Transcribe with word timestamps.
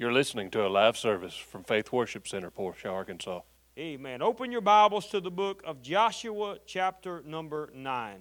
You're 0.00 0.14
listening 0.14 0.48
to 0.52 0.66
a 0.66 0.68
live 0.68 0.96
service 0.96 1.36
from 1.36 1.62
Faith 1.62 1.92
Worship 1.92 2.26
Center, 2.26 2.50
Portia, 2.50 2.88
Arkansas. 2.88 3.40
Amen. 3.78 4.22
Open 4.22 4.50
your 4.50 4.62
Bibles 4.62 5.08
to 5.08 5.20
the 5.20 5.30
book 5.30 5.62
of 5.66 5.82
Joshua, 5.82 6.56
chapter 6.64 7.22
number 7.26 7.68
9. 7.74 8.20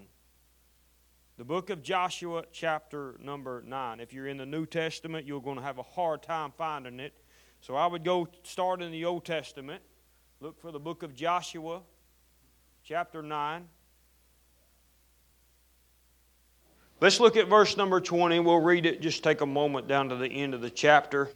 The 1.38 1.46
book 1.46 1.70
of 1.70 1.82
Joshua, 1.82 2.44
chapter 2.52 3.16
number 3.24 3.64
9. 3.66 4.02
If 4.02 4.12
you're 4.12 4.28
in 4.28 4.36
the 4.36 4.46
New 4.46 4.66
Testament, 4.66 5.26
you're 5.26 5.40
going 5.40 5.56
to 5.56 5.62
have 5.62 5.78
a 5.78 5.84
hard 5.84 6.22
time 6.22 6.52
finding 6.58 7.00
it. 7.00 7.14
So 7.62 7.76
I 7.76 7.88
would 7.88 8.04
go 8.04 8.28
start 8.44 8.82
in 8.82 8.92
the 8.92 9.06
Old 9.06 9.24
Testament. 9.24 9.82
Look 10.42 10.60
for 10.60 10.74
the 10.74 10.82
book 10.82 11.02
of 11.02 11.16
Joshua, 11.16 11.80
chapter 12.84 13.22
9. 13.22 13.70
Let's 17.00 17.22
look 17.22 17.38
at 17.38 17.48
verse 17.48 17.78
number 17.78 18.02
20. 18.02 18.42
We'll 18.42 18.60
read 18.60 18.86
it, 18.86 19.00
just 19.00 19.24
take 19.24 19.40
a 19.40 19.46
moment 19.46 19.88
down 19.88 20.10
to 20.10 20.18
the 20.18 20.28
end 20.28 20.54
of 20.54 20.60
the 20.60 20.70
chapter 20.70 21.30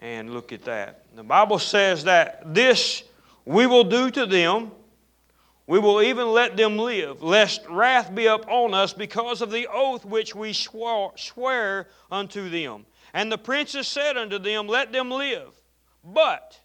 and 0.00 0.32
look 0.32 0.52
at 0.52 0.64
that. 0.64 1.04
The 1.14 1.22
Bible 1.22 1.58
says 1.58 2.04
that 2.04 2.54
this 2.54 3.02
we 3.44 3.66
will 3.66 3.84
do 3.84 4.10
to 4.10 4.26
them, 4.26 4.70
we 5.66 5.78
will 5.78 6.02
even 6.02 6.32
let 6.32 6.56
them 6.56 6.78
live, 6.78 7.22
lest 7.22 7.66
wrath 7.68 8.14
be 8.14 8.26
upon 8.26 8.74
us 8.74 8.92
because 8.92 9.40
of 9.40 9.50
the 9.50 9.68
oath 9.72 10.04
which 10.04 10.34
we 10.34 10.52
swear 10.52 11.88
unto 12.10 12.48
them. 12.48 12.86
And 13.14 13.30
the 13.30 13.38
princes 13.38 13.88
said 13.88 14.16
unto 14.16 14.38
them, 14.38 14.66
Let 14.66 14.92
them 14.92 15.10
live, 15.10 15.52
but 16.04 16.58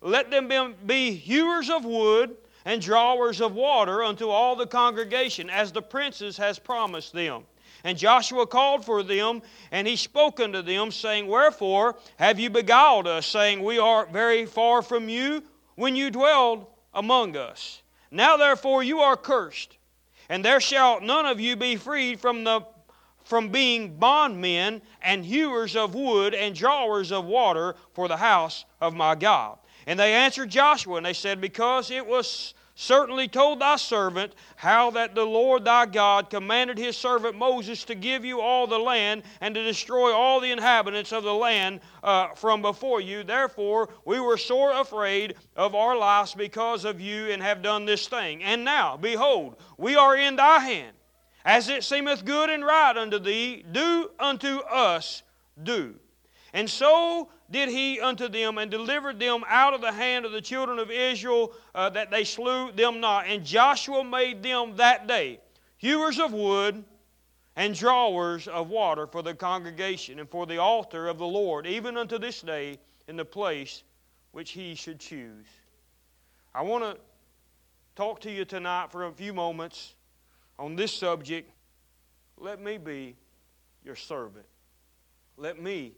let 0.00 0.30
them 0.30 0.74
be 0.86 1.12
hewers 1.12 1.70
of 1.70 1.84
wood 1.84 2.36
and 2.64 2.80
drawers 2.80 3.40
of 3.40 3.54
water 3.54 4.02
unto 4.02 4.28
all 4.28 4.56
the 4.56 4.66
congregation, 4.66 5.48
as 5.50 5.72
the 5.72 5.82
princes 5.82 6.36
has 6.36 6.58
promised 6.58 7.12
them. 7.12 7.44
And 7.84 7.96
Joshua 7.96 8.46
called 8.46 8.84
for 8.84 9.02
them, 9.02 9.42
and 9.70 9.86
he 9.86 9.96
spoke 9.96 10.40
unto 10.40 10.62
them, 10.62 10.90
saying, 10.90 11.26
Wherefore 11.26 11.96
have 12.16 12.38
you 12.38 12.50
beguiled 12.50 13.06
us, 13.06 13.26
saying, 13.26 13.62
We 13.62 13.78
are 13.78 14.06
very 14.06 14.46
far 14.46 14.82
from 14.82 15.08
you, 15.08 15.42
when 15.76 15.96
you 15.96 16.10
dwelled 16.10 16.66
among 16.92 17.36
us? 17.36 17.82
Now 18.10 18.36
therefore 18.36 18.82
you 18.82 19.00
are 19.00 19.16
cursed, 19.16 19.78
and 20.28 20.44
there 20.44 20.60
shall 20.60 21.00
none 21.00 21.26
of 21.26 21.40
you 21.40 21.56
be 21.56 21.76
freed 21.76 22.20
from 22.20 22.44
the 22.44 22.66
from 23.24 23.48
being 23.48 23.96
bondmen 23.96 24.82
and 25.02 25.24
hewers 25.24 25.76
of 25.76 25.94
wood 25.94 26.34
and 26.34 26.52
drawers 26.52 27.12
of 27.12 27.24
water 27.24 27.76
for 27.94 28.08
the 28.08 28.16
house 28.16 28.64
of 28.80 28.92
my 28.92 29.14
God. 29.14 29.56
And 29.86 29.98
they 29.98 30.14
answered 30.14 30.50
Joshua, 30.50 30.96
and 30.96 31.06
they 31.06 31.12
said, 31.12 31.40
Because 31.40 31.92
it 31.92 32.04
was 32.04 32.54
certainly 32.80 33.28
told 33.28 33.60
thy 33.60 33.76
servant 33.76 34.32
how 34.56 34.90
that 34.90 35.14
the 35.14 35.24
Lord 35.24 35.66
thy 35.66 35.84
God 35.84 36.30
commanded 36.30 36.78
his 36.78 36.96
servant 36.96 37.36
Moses 37.36 37.84
to 37.84 37.94
give 37.94 38.24
you 38.24 38.40
all 38.40 38.66
the 38.66 38.78
land 38.78 39.22
and 39.42 39.54
to 39.54 39.62
destroy 39.62 40.14
all 40.14 40.40
the 40.40 40.50
inhabitants 40.50 41.12
of 41.12 41.22
the 41.22 41.34
land 41.34 41.80
uh, 42.02 42.28
from 42.28 42.62
before 42.62 43.02
you. 43.02 43.22
Therefore, 43.22 43.90
we 44.06 44.18
were 44.18 44.38
sore 44.38 44.72
afraid 44.72 45.34
of 45.56 45.74
our 45.74 45.94
lives 45.94 46.34
because 46.34 46.86
of 46.86 47.02
you 47.02 47.26
and 47.26 47.42
have 47.42 47.60
done 47.60 47.84
this 47.84 48.08
thing. 48.08 48.42
And 48.42 48.64
now, 48.64 48.96
behold, 48.96 49.56
we 49.76 49.96
are 49.96 50.16
in 50.16 50.36
thy 50.36 50.60
hand. 50.60 50.96
As 51.44 51.68
it 51.68 51.84
seemeth 51.84 52.24
good 52.24 52.48
and 52.48 52.64
right 52.64 52.96
unto 52.96 53.18
thee, 53.18 53.62
do 53.70 54.10
unto 54.18 54.58
us, 54.60 55.22
do. 55.62 55.96
And 56.54 56.68
so 56.68 57.28
did 57.50 57.68
he 57.68 58.00
unto 58.00 58.28
them 58.28 58.58
and 58.58 58.70
delivered 58.70 59.18
them 59.18 59.42
out 59.48 59.74
of 59.74 59.80
the 59.80 59.92
hand 59.92 60.24
of 60.24 60.32
the 60.32 60.40
children 60.40 60.78
of 60.78 60.90
Israel 60.90 61.52
uh, 61.74 61.90
that 61.90 62.10
they 62.10 62.22
slew 62.22 62.70
them 62.72 63.00
not. 63.00 63.26
And 63.26 63.44
Joshua 63.44 64.04
made 64.04 64.42
them 64.42 64.76
that 64.76 65.06
day 65.06 65.40
hewers 65.76 66.18
of 66.18 66.32
wood 66.32 66.84
and 67.56 67.74
drawers 67.74 68.46
of 68.46 68.68
water 68.68 69.06
for 69.06 69.22
the 69.22 69.34
congregation 69.34 70.20
and 70.20 70.28
for 70.28 70.46
the 70.46 70.58
altar 70.58 71.08
of 71.08 71.18
the 71.18 71.26
Lord, 71.26 71.66
even 71.66 71.96
unto 71.96 72.18
this 72.18 72.40
day 72.42 72.78
in 73.08 73.16
the 73.16 73.24
place 73.24 73.82
which 74.32 74.52
he 74.52 74.74
should 74.74 75.00
choose. 75.00 75.46
I 76.54 76.62
want 76.62 76.84
to 76.84 76.96
talk 77.96 78.20
to 78.20 78.30
you 78.30 78.44
tonight 78.44 78.92
for 78.92 79.06
a 79.06 79.12
few 79.12 79.32
moments 79.32 79.94
on 80.58 80.76
this 80.76 80.92
subject. 80.92 81.50
Let 82.38 82.60
me 82.60 82.78
be 82.78 83.16
your 83.84 83.96
servant. 83.96 84.46
Let 85.36 85.60
me 85.60 85.94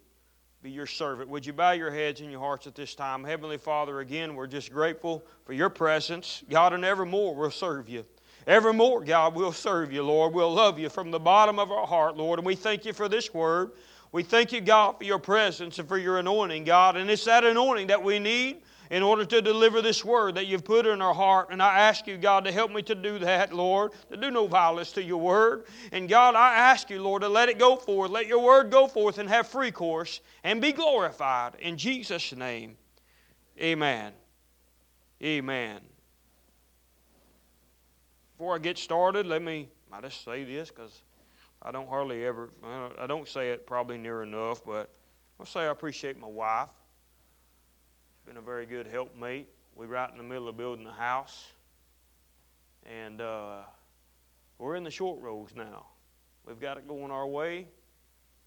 be 0.63 0.71
your 0.71 0.87
servant. 0.87 1.29
Would 1.29 1.45
you 1.45 1.53
bow 1.53 1.73
your 1.73 1.91
heads 1.91 2.21
and 2.21 2.31
your 2.31 2.39
hearts 2.39 2.69
at 2.69 2.77
this 2.77 2.95
time? 2.95 3.25
Heavenly 3.25 3.59
Father, 3.59 3.99
again, 3.99 4.37
we're 4.37 4.47
just 4.47 4.73
grateful 4.73 5.25
for 5.45 5.55
your 5.55 5.69
presence. 5.69 6.45
God, 6.49 6.73
and 6.73 6.85
evermore 6.85 7.35
we'll 7.35 7.51
serve 7.51 7.89
you. 7.89 8.05
Evermore, 8.47 9.03
God, 9.03 9.35
we'll 9.35 9.51
serve 9.51 9.93
you, 9.93 10.05
Lord. 10.05 10.33
We'll 10.33 10.55
love 10.55 10.79
you 10.79 10.89
from 10.89 11.11
the 11.11 11.19
bottom 11.19 11.59
of 11.59 11.73
our 11.73 11.85
heart, 11.85 12.17
Lord. 12.17 12.39
And 12.39 12.47
we 12.47 12.55
thank 12.55 12.85
you 12.85 12.93
for 12.93 13.09
this 13.09 13.35
word. 13.35 13.73
We 14.13 14.23
thank 14.23 14.53
you, 14.53 14.61
God, 14.61 14.99
for 14.99 15.05
your 15.05 15.19
presence 15.19 15.81
and 15.81 15.89
for 15.89 15.99
your 15.99 16.19
anointing, 16.19 16.63
God. 16.63 16.97
And 16.97 17.11
it's 17.11 17.25
that 17.25 17.43
anointing 17.43 17.89
that 17.89 18.03
we 18.03 18.21
need 18.21 18.63
in 18.93 19.03
order 19.03 19.25
to 19.25 19.41
deliver 19.41 19.81
this 19.81 20.05
word 20.05 20.35
that 20.35 20.47
you've 20.47 20.67
put 20.67 20.85
in 20.85 21.01
our 21.01 21.15
heart. 21.15 21.49
And 21.51 21.63
I 21.63 21.79
ask 21.79 22.07
you, 22.07 22.19
God, 22.19 22.45
to 22.45 22.53
help 22.53 22.71
me 22.71 22.83
to 22.83 22.95
do 22.95 23.19
that, 23.21 23.51
Lord, 23.51 23.93
to 24.11 24.19
do 24.19 24.31
no 24.31 24.47
violence 24.47 24.93
to 24.93 25.03
your 25.03 25.19
word. 25.19 25.65
And 25.93 26.11
God, 26.11 26.35
I 26.35 26.57
ask 26.57 26.91
you, 26.91 27.03
Lord, 27.03 27.23
to 27.23 27.29
let 27.31 27.49
it 27.49 27.59
go 27.59 27.75
forth. 27.75 28.11
Let 28.11 28.27
your 28.27 28.45
word 28.45 28.71
go 28.71 28.87
forth 28.87 29.17
and 29.17 29.31
have 29.31 29.49
free 29.49 29.71
course 29.71 30.21
and 30.45 30.61
be 30.61 30.73
glorified. 30.73 31.55
In 31.61 31.79
Jesus' 31.79 32.35
name, 32.35 32.77
amen. 33.59 34.13
Amen. 35.23 35.81
Before 38.37 38.57
I 38.57 38.59
get 38.59 38.77
started, 38.77 39.25
let 39.25 39.41
me, 39.41 39.71
I 39.91 40.03
just 40.03 40.23
say 40.23 40.45
this 40.45 40.69
because 40.69 41.01
I 41.63 41.73
don't 41.73 41.89
hardly 41.89 42.27
ever, 42.27 42.51
I 43.01 43.07
don't 43.07 43.27
say 43.27 43.53
it 43.53 43.67
probably 43.67 43.97
near 43.97 44.23
enough, 44.23 44.63
but 44.63 44.91
I'll 45.41 45.47
say 45.47 45.61
I 45.61 45.71
appreciate 45.71 46.21
my 46.21 46.27
wife 46.27 46.69
been 48.27 48.37
a 48.37 48.41
very 48.41 48.67
good 48.67 48.87
helpmate. 48.87 49.49
We're 49.75 49.87
right 49.87 50.09
in 50.11 50.17
the 50.17 50.23
middle 50.23 50.49
of 50.49 50.57
building 50.57 50.87
a 50.87 50.93
house, 50.93 51.47
and 52.87 53.21
uh, 53.21 53.63
we're 54.59 54.77
in 54.77 54.85
the 54.85 54.91
short 54.91 55.21
roads 55.21 55.55
now. 55.57 55.87
We've 56.47 56.61
got 56.61 56.77
it 56.77 56.87
going 56.87 57.11
our 57.11 57.27
way. 57.27 57.67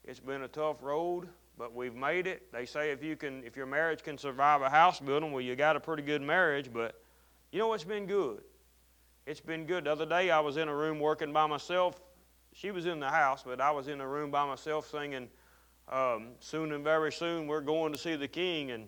It's 0.05 0.19
been 0.19 0.43
a 0.43 0.47
tough 0.47 0.81
road, 0.81 1.27
but 1.57 1.73
we've 1.75 1.95
made 1.95 2.25
it. 2.25 2.51
They 2.53 2.65
say 2.65 2.91
if 2.91 3.03
you 3.03 3.17
can, 3.17 3.43
if 3.43 3.57
your 3.57 3.65
marriage 3.65 4.01
can 4.01 4.17
survive 4.17 4.61
a 4.61 4.69
house 4.69 4.99
building, 4.99 5.33
well, 5.33 5.41
you 5.41 5.55
got 5.57 5.75
a 5.75 5.79
pretty 5.79 6.03
good 6.03 6.21
marriage. 6.21 6.71
But 6.71 7.01
you 7.51 7.59
know, 7.59 7.73
it's 7.73 7.83
been 7.83 8.05
good. 8.05 8.43
It's 9.25 9.41
been 9.41 9.65
good. 9.65 9.85
The 9.85 9.91
other 9.91 10.05
day, 10.05 10.29
I 10.29 10.39
was 10.39 10.55
in 10.55 10.69
a 10.69 10.75
room 10.75 10.99
working 10.99 11.33
by 11.33 11.47
myself. 11.47 11.99
She 12.53 12.71
was 12.71 12.85
in 12.85 13.01
the 13.01 13.09
house, 13.09 13.43
but 13.43 13.59
I 13.59 13.71
was 13.71 13.89
in 13.89 13.99
a 13.99 14.07
room 14.07 14.31
by 14.31 14.45
myself 14.45 14.89
singing. 14.89 15.27
Um, 15.89 16.29
soon 16.39 16.71
and 16.71 16.83
very 16.83 17.11
soon, 17.11 17.45
we're 17.45 17.61
going 17.61 17.91
to 17.91 17.99
see 17.99 18.15
the 18.15 18.27
King, 18.27 18.71
and 18.71 18.87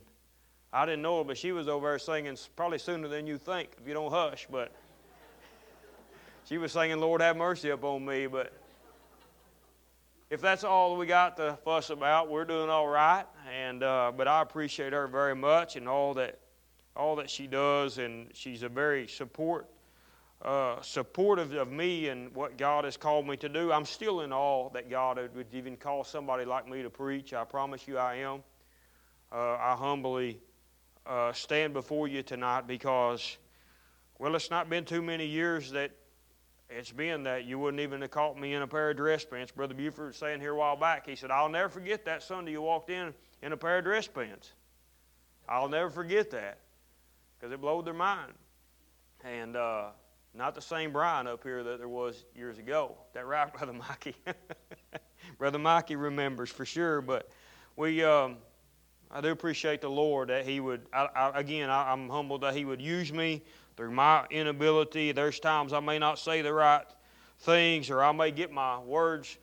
I 0.73 0.85
didn't 0.85 1.01
know 1.01 1.19
her, 1.19 1.23
but 1.23 1.37
she 1.37 1.51
was 1.51 1.67
over 1.67 1.89
there 1.89 1.99
singing 1.99 2.37
probably 2.55 2.77
sooner 2.77 3.07
than 3.07 3.25
you 3.25 3.37
think 3.37 3.71
if 3.79 3.87
you 3.87 3.93
don't 3.93 4.11
hush. 4.11 4.47
But 4.51 4.71
she 6.45 6.57
was 6.57 6.71
singing, 6.71 6.99
Lord, 6.99 7.21
have 7.21 7.37
mercy 7.37 7.69
upon 7.69 8.05
me. 8.05 8.27
But 8.27 8.53
if 10.29 10.41
that's 10.41 10.63
all 10.63 10.97
we 10.97 11.05
got 11.05 11.37
to 11.37 11.57
fuss 11.63 11.89
about, 11.89 12.29
we're 12.29 12.45
doing 12.45 12.69
all 12.69 12.87
right. 12.87 13.25
And 13.51 13.81
uh, 13.81 14.11
but 14.15 14.27
I 14.27 14.41
appreciate 14.41 14.93
her 14.93 15.07
very 15.07 15.35
much 15.35 15.75
and 15.77 15.87
all 15.87 16.13
that 16.15 16.39
all 16.95 17.15
that 17.15 17.29
she 17.29 17.47
does, 17.47 17.99
and 17.99 18.27
she's 18.33 18.63
a 18.63 18.69
very 18.69 19.07
support 19.07 19.67
uh, 20.41 20.81
supportive 20.81 21.53
of 21.53 21.71
me 21.71 22.09
and 22.09 22.33
what 22.35 22.57
God 22.57 22.85
has 22.85 22.97
called 22.97 23.27
me 23.27 23.37
to 23.37 23.49
do. 23.49 23.71
I'm 23.71 23.85
still 23.85 24.21
in 24.21 24.31
awe 24.31 24.69
that 24.69 24.89
God 24.89 25.19
would 25.35 25.47
even 25.53 25.75
call 25.77 26.03
somebody 26.03 26.45
like 26.45 26.67
me 26.67 26.83
to 26.83 26.89
preach. 26.89 27.33
I 27.33 27.43
promise 27.43 27.87
you, 27.87 27.97
I 27.97 28.15
am. 28.15 28.43
Uh, 29.31 29.55
I 29.55 29.75
humbly 29.77 30.39
uh, 31.07 31.33
stand 31.33 31.73
before 31.73 32.07
you 32.07 32.21
tonight 32.21 32.67
because, 32.67 33.37
well, 34.19 34.35
it's 34.35 34.51
not 34.51 34.69
been 34.69 34.85
too 34.85 35.01
many 35.01 35.25
years 35.25 35.71
that 35.71 35.91
it's 36.69 36.91
been 36.91 37.23
that 37.23 37.45
you 37.45 37.57
wouldn't 37.57 37.79
even 37.79 38.01
have 38.01 38.11
caught 38.11 38.37
me 38.37 38.53
in 38.53 38.61
a 38.61 38.67
pair 38.67 38.89
of 38.89 38.97
dress 38.97 39.23
pants. 39.23 39.51
Brother 39.51 39.73
Buford 39.73 40.07
was 40.07 40.17
saying 40.17 40.41
here 40.41 40.51
a 40.51 40.57
while 40.57 40.75
back, 40.75 41.07
he 41.07 41.15
said, 41.15 41.31
I'll 41.31 41.49
never 41.49 41.69
forget 41.69 42.03
that 42.05 42.23
Sunday 42.23 42.51
you 42.51 42.61
walked 42.61 42.89
in 42.89 43.13
in 43.41 43.53
a 43.53 43.57
pair 43.57 43.77
of 43.77 43.85
dress 43.85 44.07
pants. 44.07 44.51
I'll 45.47 45.69
never 45.69 45.89
forget 45.89 46.29
that 46.31 46.57
because 47.39 47.53
it 47.53 47.61
blowed 47.61 47.85
their 47.85 47.93
mind. 47.93 48.33
And 49.23 49.55
uh, 49.55 49.87
not 50.33 50.55
the 50.55 50.61
same 50.61 50.91
Brian 50.91 51.25
up 51.25 51.41
here 51.41 51.63
that 51.63 51.77
there 51.79 51.87
was 51.87 52.25
years 52.35 52.57
ago. 52.57 52.97
That 53.13 53.25
right, 53.25 53.51
Brother 53.57 53.73
Mikey? 53.73 54.15
Brother 55.37 55.59
Mikey 55.59 55.95
remembers 55.95 56.49
for 56.49 56.65
sure. 56.65 57.01
But 57.01 57.29
we, 57.77 58.03
um, 58.03 58.37
I 59.11 59.21
do 59.21 59.29
appreciate 59.29 59.81
the 59.81 59.89
Lord 59.89 60.29
that 60.29 60.45
He 60.45 60.59
would, 60.59 60.81
I, 60.93 61.07
I, 61.15 61.39
again, 61.39 61.69
I, 61.69 61.91
I'm 61.91 62.09
humbled 62.09 62.41
that 62.41 62.55
He 62.55 62.65
would 62.65 62.81
use 62.81 63.11
me 63.13 63.43
through 63.75 63.91
my 63.91 64.25
inability. 64.29 65.11
There's 65.11 65.39
times 65.39 65.73
I 65.73 65.79
may 65.79 65.99
not 65.99 66.19
say 66.19 66.41
the 66.41 66.53
right 66.53 66.85
things 67.39 67.89
or 67.89 68.03
I 68.03 68.11
may 68.11 68.31
get 68.31 68.51
my 68.51 68.79
words 68.79 69.37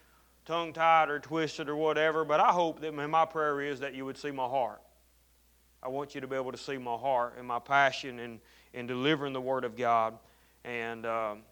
tongue 0.45 0.73
tied 0.73 1.09
or 1.09 1.19
twisted 1.19 1.69
or 1.69 1.77
whatever, 1.77 2.25
but 2.25 2.41
I 2.41 2.51
hope 2.51 2.81
that 2.81 2.93
my 2.93 3.25
prayer 3.25 3.63
is 3.63 3.81
that 3.81 3.95
you 3.95 4.05
would 4.05 4.19
see 4.19 4.31
my 4.31 4.45
heart. 4.45 4.81
I 5.83 5.89
want 5.89 6.15
you 6.15 6.21
to 6.21 6.27
be 6.27 6.37
able 6.37 6.53
to 6.53 6.59
see 6.59 6.77
my 6.77 6.97
heart 6.97 7.35
and 7.39 7.47
my 7.47 7.59
passion 7.59 8.19
in, 8.19 8.41
in 8.73 8.87
delivering 8.87 9.33
the 9.33 9.41
Word 9.41 9.65
of 9.65 9.77
God. 9.77 10.19
And, 10.65 11.07
um, 11.07 11.43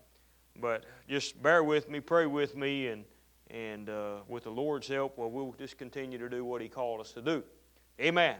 but 0.60 0.84
just 1.08 1.42
bear 1.42 1.62
with 1.64 1.88
me, 1.88 2.00
pray 2.00 2.26
with 2.26 2.56
me, 2.56 2.88
and, 2.88 3.04
and 3.50 3.88
uh, 3.88 4.16
with 4.28 4.44
the 4.44 4.50
Lord's 4.50 4.88
help, 4.88 5.18
well, 5.18 5.30
we'll 5.30 5.54
just 5.58 5.78
continue 5.78 6.18
to 6.18 6.28
do 6.28 6.44
what 6.44 6.60
He 6.62 6.68
called 6.68 7.00
us 7.00 7.12
to 7.12 7.22
do. 7.22 7.42
Amen. 8.02 8.34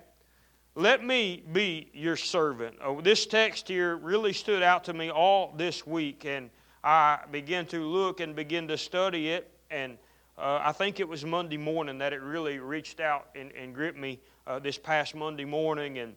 Let 0.75 1.05
me 1.05 1.45
be 1.53 1.89
your 1.93 2.17
servant. 2.17 2.75
Oh, 2.83 3.01
this 3.01 3.27
text 3.27 3.69
here 3.69 3.97
really 3.97 4.33
stood 4.33 4.61
out 4.61 4.83
to 4.85 4.93
me 4.93 5.09
all 5.09 5.55
this 5.57 5.87
week, 5.87 6.25
and 6.25 6.51
I 6.83 7.21
began 7.31 7.67
to 7.67 7.87
look 7.87 8.19
and 8.19 8.35
begin 8.35 8.67
to 8.67 8.77
study 8.77 9.29
it. 9.29 9.49
And 9.71 9.99
uh, 10.37 10.61
I 10.65 10.73
think 10.73 10.99
it 10.99 11.09
was 11.09 11.25
Monday 11.25 11.59
morning 11.59 11.97
that 11.99 12.13
it 12.13 12.23
really 12.23 12.59
reached 12.59 12.99
out 12.99 13.29
and, 13.37 13.53
and 13.53 13.73
gripped 13.73 13.99
me 13.99 14.19
uh, 14.49 14.59
this 14.59 14.79
past 14.79 15.15
Monday 15.15 15.45
morning, 15.45 15.99
and 15.99 16.15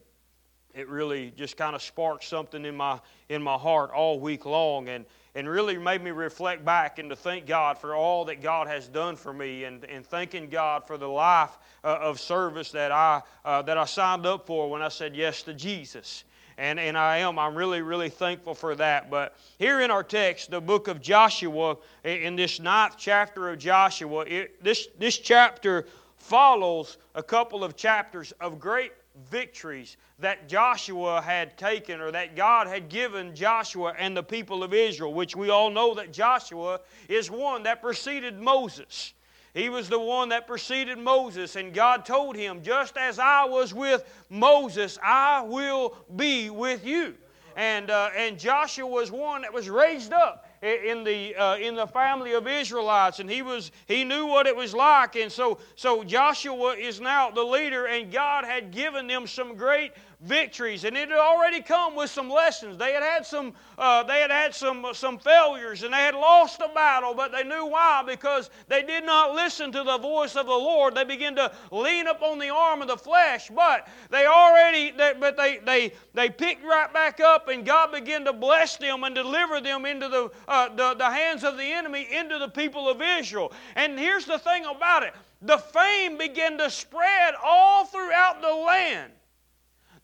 it 0.75 0.89
really 0.89 1.31
just 1.36 1.57
kind 1.57 1.75
of 1.75 1.81
sparked 1.81 2.25
something 2.25 2.66
in 2.66 2.75
my 2.75 3.00
in 3.30 3.42
my 3.42 3.57
heart 3.57 3.92
all 3.92 4.19
week 4.19 4.45
long. 4.45 4.89
And 4.89 5.06
and 5.36 5.50
really 5.50 5.77
made 5.77 6.01
me 6.01 6.12
reflect 6.12 6.63
back 6.63 6.98
and 6.98 7.10
to 7.10 7.16
thank 7.16 7.45
God 7.45 7.77
for 7.77 7.94
all 7.94 8.24
that 8.25 8.42
God 8.42 8.68
has 8.68 8.88
done 8.88 9.18
for 9.18 9.33
me 9.33 9.66
and, 9.66 9.83
and 9.83 10.06
thanking 10.06 10.50
God 10.50 10.88
for 10.88 10.98
the 10.98 11.07
life 11.07 11.57
uh, 11.83 11.98
of 12.01 12.22
service 12.22 12.72
that 12.72 12.94
I, 12.94 13.22
uh, 13.44 13.62
that 13.63 13.77
I 13.77 13.83
signed 13.83 14.25
up 14.25 14.48
for 14.48 14.69
when 14.69 14.81
I 14.81 14.88
said 14.88 15.13
yes 15.13 15.44
to 15.44 15.54
Jesus. 15.54 16.24
And, 16.57 16.80
and 16.80 16.98
I 16.98 17.18
am. 17.18 17.38
I'm 17.38 17.54
really, 17.54 17.81
really 17.81 18.07
thankful 18.07 18.56
for 18.56 18.75
that. 18.75 19.12
But 19.12 19.36
here 19.60 19.81
in 19.81 19.92
our 19.92 20.04
text, 20.04 20.51
the 20.51 20.62
book 20.62 20.88
of 20.88 21.01
Joshua, 21.01 21.75
in 22.06 22.38
this 22.38 22.62
ninth 22.62 22.95
chapter 22.98 23.50
of 23.50 23.60
Joshua, 23.60 24.22
it, 24.22 24.63
this, 24.63 24.88
this 24.98 25.18
chapter 25.18 25.86
follows 26.16 26.98
a 27.13 27.22
couple 27.22 27.62
of 27.66 27.75
chapters 27.75 28.31
of 28.39 28.57
great 28.57 28.94
victories 29.29 29.97
that 30.19 30.47
Joshua 30.47 31.21
had 31.21 31.57
taken 31.57 32.01
or 32.01 32.12
that 32.12 32.35
God 32.35 32.67
had 32.67 32.89
given 32.89 33.35
Joshua 33.35 33.94
and 33.97 34.15
the 34.15 34.23
people 34.23 34.63
of 34.63 34.73
Israel, 34.73 35.13
which 35.13 35.35
we 35.35 35.50
all 35.50 35.69
know 35.69 35.94
that 35.95 36.12
Joshua 36.12 36.81
is 37.07 37.31
one 37.31 37.63
that 37.63 37.81
preceded 37.81 38.39
Moses. 38.39 39.13
He 39.53 39.69
was 39.69 39.88
the 39.88 40.00
one 40.00 40.29
that 40.29 40.47
preceded 40.47 40.97
Moses, 40.97 41.56
and 41.56 41.73
God 41.73 42.06
told 42.06 42.35
him, 42.35 42.62
Just 42.62 42.97
as 42.97 43.19
I 43.19 43.45
was 43.45 43.73
with 43.73 44.03
Moses, 44.29 45.00
I 45.01 45.41
will 45.41 45.95
be 46.15 46.50
with 46.50 46.85
you. 46.85 47.15
And, 47.56 47.89
uh, 47.89 48.09
and 48.17 48.38
Joshua 48.38 48.85
was 48.85 49.12
one 49.12 49.44
that 49.44 49.53
was 49.53 49.69
raised 49.69 50.12
up 50.12 50.44
in 50.65 51.03
the, 51.03 51.35
uh, 51.35 51.57
in 51.57 51.75
the 51.75 51.88
family 51.88 52.33
of 52.33 52.47
Israelites, 52.47 53.19
and 53.19 53.29
he, 53.29 53.41
was, 53.41 53.71
he 53.88 54.03
knew 54.03 54.25
what 54.25 54.47
it 54.47 54.56
was 54.56 54.73
like. 54.73 55.15
And 55.15 55.31
so, 55.31 55.59
so 55.75 56.03
Joshua 56.03 56.75
is 56.75 57.00
now 57.00 57.29
the 57.29 57.44
leader, 57.44 57.85
and 57.85 58.12
God 58.12 58.45
had 58.45 58.71
given 58.71 59.07
them 59.07 59.27
some 59.27 59.56
great 59.56 59.91
victories, 60.25 60.83
and 60.83 60.98
it 60.98 61.10
had 61.10 61.18
already 61.18 61.62
come 61.62 61.95
with 61.95 62.10
some 62.10 62.30
lessons. 62.30 62.77
They 62.77 62.94
had 62.94 63.04
had 63.04 63.25
some, 63.25 63.54
uh, 63.77 64.04
they 64.04 64.22
had 64.22 64.31
had 64.31 64.54
some, 64.54 64.86
some 64.94 65.18
failures, 65.18 65.83
and 65.83 65.94
they 65.94 66.00
had 66.00 66.16
lost 66.16 66.60
a 66.60 66.69
battle, 66.74 67.13
but 67.13 67.31
they 67.31 67.44
knew 67.44 67.66
why 67.68 68.04
because 68.06 68.50
they 68.68 68.81
did 68.81 69.06
not 69.06 69.33
listen 69.33 69.72
to 69.72 69.83
the 69.83 69.98
voice 69.98 70.36
of 70.36 70.48
the 70.48 70.51
Lord. 70.51 70.95
They 70.95 71.04
began 71.04 71.36
to 71.36 71.51
lean 71.72 72.07
upon 72.07 72.39
the 72.39 72.50
arm 72.50 72.81
of 72.81 72.88
the 72.88 72.98
flesh, 72.98 73.50
but 73.50 73.88
they 74.10 74.25
already, 74.25 74.92
they, 74.92 75.13
but 75.19 75.38
they, 75.38 75.60
they, 75.60 75.94
they 76.13 76.30
picked 76.30 76.63
right 76.63 76.92
back 76.92 77.19
up, 77.19 77.48
and 77.48 77.66
God 77.66 77.92
began 77.92 78.25
to 78.25 78.33
bless 78.33 78.77
them 78.77 79.04
and 79.04 79.13
deliver 79.13 79.62
them 79.62 79.86
into 79.86 80.10
the, 80.10 80.31
uh, 80.48 80.69
the, 80.75 80.95
the 80.95 81.10
hands 81.10 81.44
of 81.44 81.57
the 81.57 81.63
enemy, 81.63 82.07
into 82.12 82.39
the 82.39 82.50
people 82.50 82.89
of 82.89 83.01
Israel. 83.01 83.54
And 83.75 83.98
here's 83.98 84.25
the 84.25 84.39
thing 84.39 84.66
about 84.66 85.04
it 85.04 85.13
the 85.42 85.57
fame 85.57 86.18
began 86.18 86.57
to 86.57 86.69
spread 86.69 87.36
all 87.44 87.86
throughout 87.86 88.42
the 88.42 88.54
land 88.54 89.12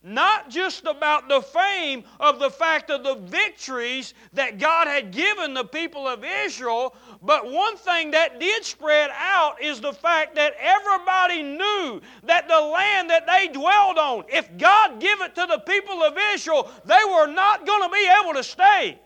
not 0.04 0.50
just 0.50 0.86
about 0.86 1.30
the 1.30 1.42
fame 1.42 2.04
of 2.20 2.40
the 2.40 2.50
fact 2.50 2.90
of 2.90 3.04
the 3.04 3.16
victories 3.16 4.14
that 4.34 4.58
God 4.58 4.88
had 4.88 5.12
given 5.12 5.54
the 5.54 5.64
people 5.64 6.08
of 6.08 6.24
Israel, 6.24 6.96
but 7.22 7.52
one 7.52 7.78
thing 7.78 8.12
that 8.12 8.40
did 8.40 8.66
spread 8.66 9.12
out 9.16 9.62
is 9.62 9.80
the 9.80 9.94
fact 9.94 10.36
that 10.36 10.56
everybody 10.60 11.44
knew 11.44 12.02
that 12.24 12.48
the 12.48 12.60
land 12.60 13.10
that 13.10 13.28
they 13.28 13.48
dwelled 13.48 13.98
on, 13.98 14.24
if 14.28 14.50
God 14.58 15.00
give 15.00 15.22
it 15.22 15.36
to 15.36 15.46
the 15.48 15.60
people 15.60 16.02
of 16.02 16.18
Israel, 16.34 16.72
they 16.86 17.02
were 17.08 17.28
not 17.28 17.66
going 17.68 17.84
to 17.84 17.90
be 17.90 18.10
able 18.22 18.34
to 18.34 18.44
stay. 18.44 19.00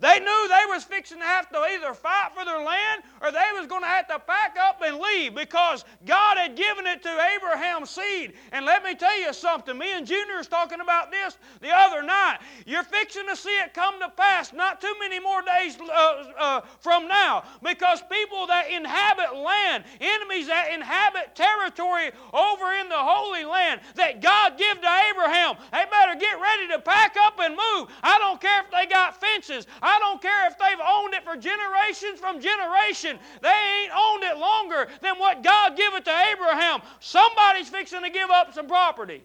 They 0.00 0.18
knew 0.18 0.48
they 0.48 0.64
was 0.68 0.82
fixing 0.82 1.18
to 1.18 1.24
have 1.24 1.50
to 1.50 1.58
either 1.58 1.92
fight 1.92 2.30
for 2.34 2.44
their 2.44 2.64
land 2.64 3.02
or 3.20 3.30
they 3.30 3.50
was 3.54 3.66
going 3.66 3.82
to 3.82 3.88
have 3.88 4.08
to 4.08 4.18
pack 4.18 4.56
up 4.58 4.80
and 4.82 4.98
leave 4.98 5.34
because 5.34 5.84
God 6.06 6.38
had 6.38 6.56
given 6.56 6.86
it 6.86 7.02
to 7.02 7.10
Abraham's 7.36 7.90
seed. 7.90 8.32
And 8.52 8.64
let 8.64 8.82
me 8.82 8.94
tell 8.94 9.18
you 9.20 9.32
something. 9.34 9.76
Me 9.76 9.92
and 9.92 10.06
Junior 10.06 10.38
was 10.38 10.48
talking 10.48 10.80
about 10.80 11.10
this 11.10 11.36
the 11.60 11.70
other 11.70 12.02
night. 12.02 12.38
You're 12.64 12.82
fixing 12.82 13.26
to 13.28 13.36
see 13.36 13.56
it 13.58 13.74
come 13.74 14.00
to 14.00 14.08
pass 14.08 14.54
not 14.54 14.80
too 14.80 14.94
many 15.00 15.20
more 15.20 15.42
days 15.42 15.76
uh, 15.80 16.24
uh, 16.38 16.60
from 16.80 17.06
now 17.06 17.44
because 17.62 18.02
people 18.10 18.46
that 18.46 18.70
inhabit 18.70 19.36
land, 19.36 19.84
enemies 20.00 20.46
that 20.46 20.72
inhabit 20.72 21.34
territory 21.34 22.10
over 22.32 22.72
in 22.72 22.88
the 22.88 22.96
Holy 22.96 23.44
Land 23.44 23.82
that 23.96 24.22
God 24.22 24.56
gave 24.56 24.80
to 24.80 24.88
Abraham, 25.10 25.56
they 25.72 25.84
better 25.90 26.18
get 26.18 26.40
ready 26.40 26.68
to 26.68 26.78
pack 26.78 27.16
up 27.20 27.38
and 27.38 27.50
move. 27.50 27.88
I 28.02 28.18
don't 28.18 28.40
care 28.40 28.62
if 28.62 28.70
they 28.70 28.86
got 28.86 29.20
fences. 29.20 29.66
Don't 29.98 30.20
care 30.22 30.46
if 30.46 30.58
they've 30.58 30.78
owned 30.86 31.14
it 31.14 31.24
for 31.24 31.36
generations 31.36 32.20
from 32.20 32.40
generation. 32.40 33.18
They 33.42 33.82
ain't 33.82 33.92
owned 33.96 34.22
it 34.24 34.36
longer 34.38 34.88
than 35.00 35.18
what 35.18 35.42
God 35.42 35.76
gave 35.76 35.94
it 35.94 36.04
to 36.04 36.24
Abraham. 36.32 36.80
Somebody's 37.00 37.68
fixing 37.68 38.02
to 38.02 38.10
give 38.10 38.30
up 38.30 38.54
some 38.54 38.66
property. 38.66 39.22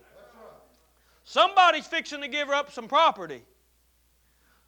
Somebody's 1.24 1.88
fixing 1.88 2.22
to 2.22 2.28
give 2.28 2.50
up 2.50 2.72
some 2.72 2.88
property. 2.88 3.44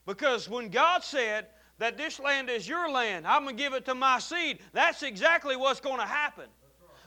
Because 0.05 0.49
when 0.49 0.69
God 0.69 1.03
said 1.03 1.47
that 1.77 1.97
this 1.97 2.19
land 2.19 2.49
is 2.49 2.67
your 2.67 2.89
land, 2.89 3.27
I'm 3.27 3.43
going 3.43 3.55
to 3.55 3.63
give 3.63 3.73
it 3.73 3.85
to 3.85 3.95
my 3.95 4.19
seed, 4.19 4.59
that's 4.73 5.03
exactly 5.03 5.55
what's 5.55 5.79
going 5.79 5.99
to 5.99 6.05
happen. 6.05 6.45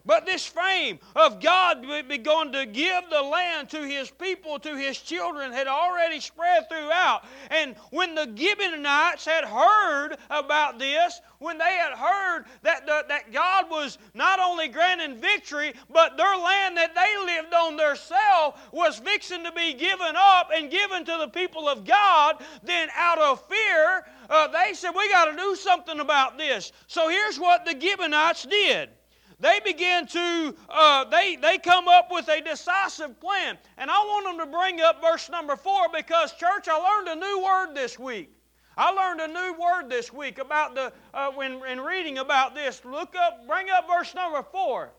But 0.05 0.27
this 0.27 0.47
fame 0.47 0.99
of 1.15 1.41
God 1.41 1.85
begun 2.09 2.53
to 2.53 2.67
give 2.67 3.05
the 3.11 3.23
land 3.23 3.69
to 3.71 3.83
his 3.87 4.11
people, 4.11 4.59
to 4.61 4.77
his 4.77 4.99
children, 4.99 5.53
had 5.53 5.67
already 5.67 6.21
spread 6.21 6.69
throughout. 6.69 7.25
And 7.51 7.77
when 7.91 8.15
the 8.15 8.31
Gibeonites 8.35 9.25
had 9.25 9.45
heard 9.45 10.17
about 10.31 10.79
this, 10.79 11.21
when 11.39 11.59
they 11.59 11.77
had 11.77 11.93
heard 11.93 12.45
that, 12.63 12.87
the, 12.87 13.05
that 13.09 13.33
God 13.33 13.71
was 13.71 13.99
not 14.15 14.41
only 14.41 14.69
granting 14.69 15.21
victory, 15.21 15.73
but 15.91 16.17
their 16.17 16.37
land 16.37 16.77
that 16.77 16.95
they 16.95 17.17
lived 17.25 17.55
on 17.55 17.77
themselves 17.77 18.59
was 18.73 18.99
fixing 18.99 19.45
to 19.45 19.53
be 19.53 19.75
given 19.75 20.15
up 20.17 20.51
and 20.55 20.71
given 20.71 21.05
to 21.05 21.17
the 21.19 21.29
people 21.29 21.69
of 21.69 21.85
God, 21.85 22.43
then 22.63 22.89
out 22.95 23.19
of 23.19 23.47
fear, 23.49 24.05
uh, 24.29 24.49
they 24.49 24.75
said, 24.75 24.93
We 24.93 25.11
got 25.11 25.27
to 25.27 25.37
do 25.37 25.57
something 25.57 26.01
about 26.01 26.39
this. 26.39 26.73
So 26.87 27.09
here's 27.09 27.39
what 27.39 27.65
the 27.65 27.79
Gibeonites 27.79 28.45
did 28.45 28.91
they 29.41 29.61
begin 29.65 30.07
to, 30.07 30.55
uh, 30.69 31.05
they, 31.05 31.37
they 31.37 31.59
come 31.59 31.89
up 31.89 32.09
with 32.11 32.29
a 32.29 32.41
decisive 32.41 33.19
plan. 33.21 33.59
And 33.79 33.91
I 33.91 33.99
want 33.99 34.27
them 34.27 34.47
to 34.47 34.57
bring 34.57 34.81
up 34.81 35.01
verse 35.01 35.31
number 35.31 35.57
four 35.57 35.89
because, 35.95 36.33
church, 36.35 36.69
I 36.69 36.77
learned 36.77 37.09
a 37.09 37.17
new 37.17 37.43
word 37.43 37.75
this 37.75 37.99
week. 37.99 38.31
I 38.77 38.93
learned 38.93 39.21
a 39.21 39.29
new 39.29 39.55
word 39.61 39.91
this 39.91 40.13
week 40.13 40.39
about 40.39 40.75
the, 40.75 40.93
uh, 41.13 41.31
when 41.33 41.65
in 41.67 41.81
reading 41.81 42.19
about 42.19 42.55
this. 42.55 42.83
Look 42.85 43.15
up, 43.17 43.47
bring 43.47 43.69
up 43.71 43.87
verse 43.89 44.15
number 44.15 44.43
four. 44.43 44.93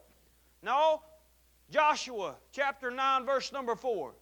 No, 0.64 1.02
Joshua 1.72 2.36
chapter 2.52 2.92
9, 2.92 3.26
verse 3.26 3.52
number 3.52 3.76
4. 3.76 4.14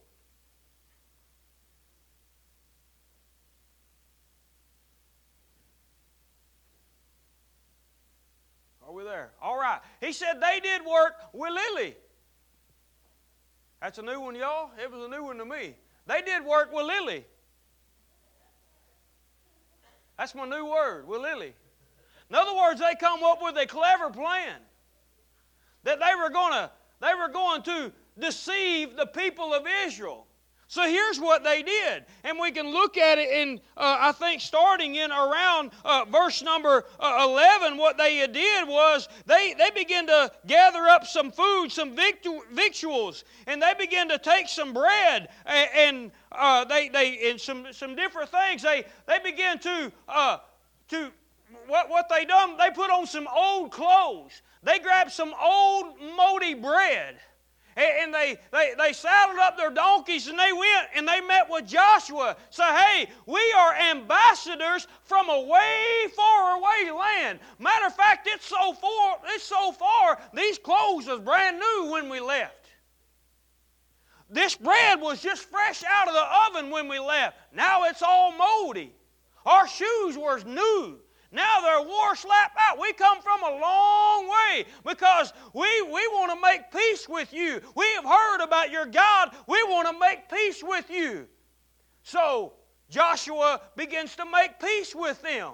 Are 8.90 8.92
we 8.92 9.04
there? 9.04 9.30
All 9.40 9.56
right. 9.56 9.78
He 10.00 10.12
said 10.12 10.40
they 10.40 10.58
did 10.58 10.84
work 10.84 11.14
wilily. 11.32 11.94
That's 13.80 13.98
a 13.98 14.02
new 14.02 14.18
one, 14.18 14.34
y'all. 14.34 14.72
It 14.82 14.90
was 14.90 15.04
a 15.04 15.08
new 15.08 15.22
one 15.22 15.38
to 15.38 15.44
me. 15.44 15.76
They 16.08 16.22
did 16.22 16.44
work 16.44 16.72
wilily. 16.72 17.22
That's 20.18 20.34
my 20.34 20.44
new 20.44 20.66
word, 20.66 21.06
wilily. 21.06 21.52
In 22.30 22.34
other 22.34 22.52
words, 22.52 22.80
they 22.80 22.96
come 22.96 23.22
up 23.22 23.38
with 23.40 23.56
a 23.58 23.66
clever 23.66 24.10
plan 24.10 24.56
that 25.84 26.00
they 26.00 26.16
were 26.20 26.30
going 26.30 26.52
to 26.54 26.70
they 27.00 27.14
were 27.14 27.28
going 27.28 27.62
to 27.62 27.92
deceive 28.18 28.96
the 28.96 29.06
people 29.06 29.54
of 29.54 29.66
Israel. 29.86 30.26
So 30.70 30.86
here's 30.86 31.18
what 31.18 31.42
they 31.42 31.64
did. 31.64 32.04
And 32.22 32.38
we 32.38 32.52
can 32.52 32.70
look 32.70 32.96
at 32.96 33.18
it 33.18 33.28
in, 33.28 33.60
uh, 33.76 33.96
I 34.02 34.12
think, 34.12 34.40
starting 34.40 34.94
in 34.94 35.10
around 35.10 35.72
uh, 35.84 36.04
verse 36.04 36.44
number 36.44 36.84
uh, 37.00 37.26
11, 37.28 37.76
what 37.76 37.98
they 37.98 38.24
did 38.28 38.68
was 38.68 39.08
they, 39.26 39.52
they 39.58 39.72
began 39.72 40.06
to 40.06 40.30
gather 40.46 40.86
up 40.86 41.08
some 41.08 41.32
food, 41.32 41.72
some 41.72 41.96
victu- 41.96 42.46
victuals, 42.52 43.24
and 43.48 43.60
they 43.60 43.74
began 43.76 44.08
to 44.10 44.18
take 44.18 44.48
some 44.48 44.72
bread 44.72 45.30
and, 45.44 45.70
and 45.74 46.12
uh, 46.30 46.64
they, 46.64 46.88
they, 46.88 47.30
and 47.30 47.40
some, 47.40 47.66
some 47.72 47.96
different 47.96 48.30
things. 48.30 48.62
They, 48.62 48.84
they 49.08 49.18
began 49.18 49.58
to, 49.58 49.90
uh, 50.08 50.38
to 50.90 51.10
what, 51.66 51.90
what 51.90 52.08
they 52.08 52.24
done, 52.24 52.56
they 52.56 52.70
put 52.70 52.92
on 52.92 53.08
some 53.08 53.26
old 53.34 53.72
clothes. 53.72 54.40
They 54.62 54.78
grabbed 54.78 55.10
some 55.10 55.34
old 55.42 55.98
moldy 56.16 56.54
bread 56.54 57.16
and 57.76 58.12
they, 58.12 58.38
they, 58.52 58.72
they 58.76 58.92
saddled 58.92 59.38
up 59.38 59.56
their 59.56 59.70
donkeys 59.70 60.26
and 60.26 60.38
they 60.38 60.52
went 60.52 60.88
and 60.94 61.06
they 61.06 61.20
met 61.20 61.48
with 61.48 61.66
Joshua. 61.66 62.36
Say, 62.50 62.64
hey, 62.64 63.08
we 63.26 63.40
are 63.56 63.74
ambassadors 63.74 64.86
from 65.04 65.28
a 65.28 65.40
way 65.40 66.06
far 66.14 66.58
away 66.58 66.90
land. 66.90 67.38
Matter 67.58 67.86
of 67.86 67.94
fact, 67.96 68.28
it's 68.30 68.46
so 68.46 68.72
far, 68.72 69.18
it's 69.28 69.44
so 69.44 69.72
far, 69.72 70.18
these 70.34 70.58
clothes 70.58 71.06
was 71.06 71.20
brand 71.20 71.58
new 71.58 71.90
when 71.92 72.08
we 72.08 72.20
left. 72.20 72.68
this 74.28 74.56
bread 74.56 75.00
was 75.00 75.20
just 75.20 75.42
fresh 75.44 75.82
out 75.84 76.08
of 76.08 76.14
the 76.14 76.60
oven 76.60 76.70
when 76.70 76.88
we 76.88 76.98
left. 76.98 77.36
Now 77.52 77.84
it's 77.84 78.02
all 78.02 78.32
moldy. 78.32 78.92
Our 79.44 79.66
shoes 79.66 80.16
were 80.16 80.40
new. 80.44 80.98
Now 81.32 81.60
they're 81.60 81.86
war 81.86 82.16
slap 82.16 82.52
out. 82.58 82.80
We 82.80 82.92
come 82.92 83.20
from 83.22 83.42
a 83.42 83.58
long 83.60 84.28
way 84.28 84.64
because 84.84 85.32
we, 85.54 85.82
we 85.82 86.06
want 86.08 86.32
to 86.32 86.40
make 86.40 86.72
peace 86.72 87.08
with 87.08 87.32
you. 87.32 87.60
We 87.76 87.86
have 87.94 88.04
heard 88.04 88.42
about 88.42 88.70
your 88.70 88.86
God. 88.86 89.34
We 89.46 89.62
want 89.64 89.88
to 89.88 89.98
make 89.98 90.28
peace 90.28 90.62
with 90.62 90.90
you. 90.90 91.28
So 92.02 92.54
Joshua 92.88 93.60
begins 93.76 94.16
to 94.16 94.24
make 94.24 94.58
peace 94.58 94.94
with 94.94 95.22
them. 95.22 95.52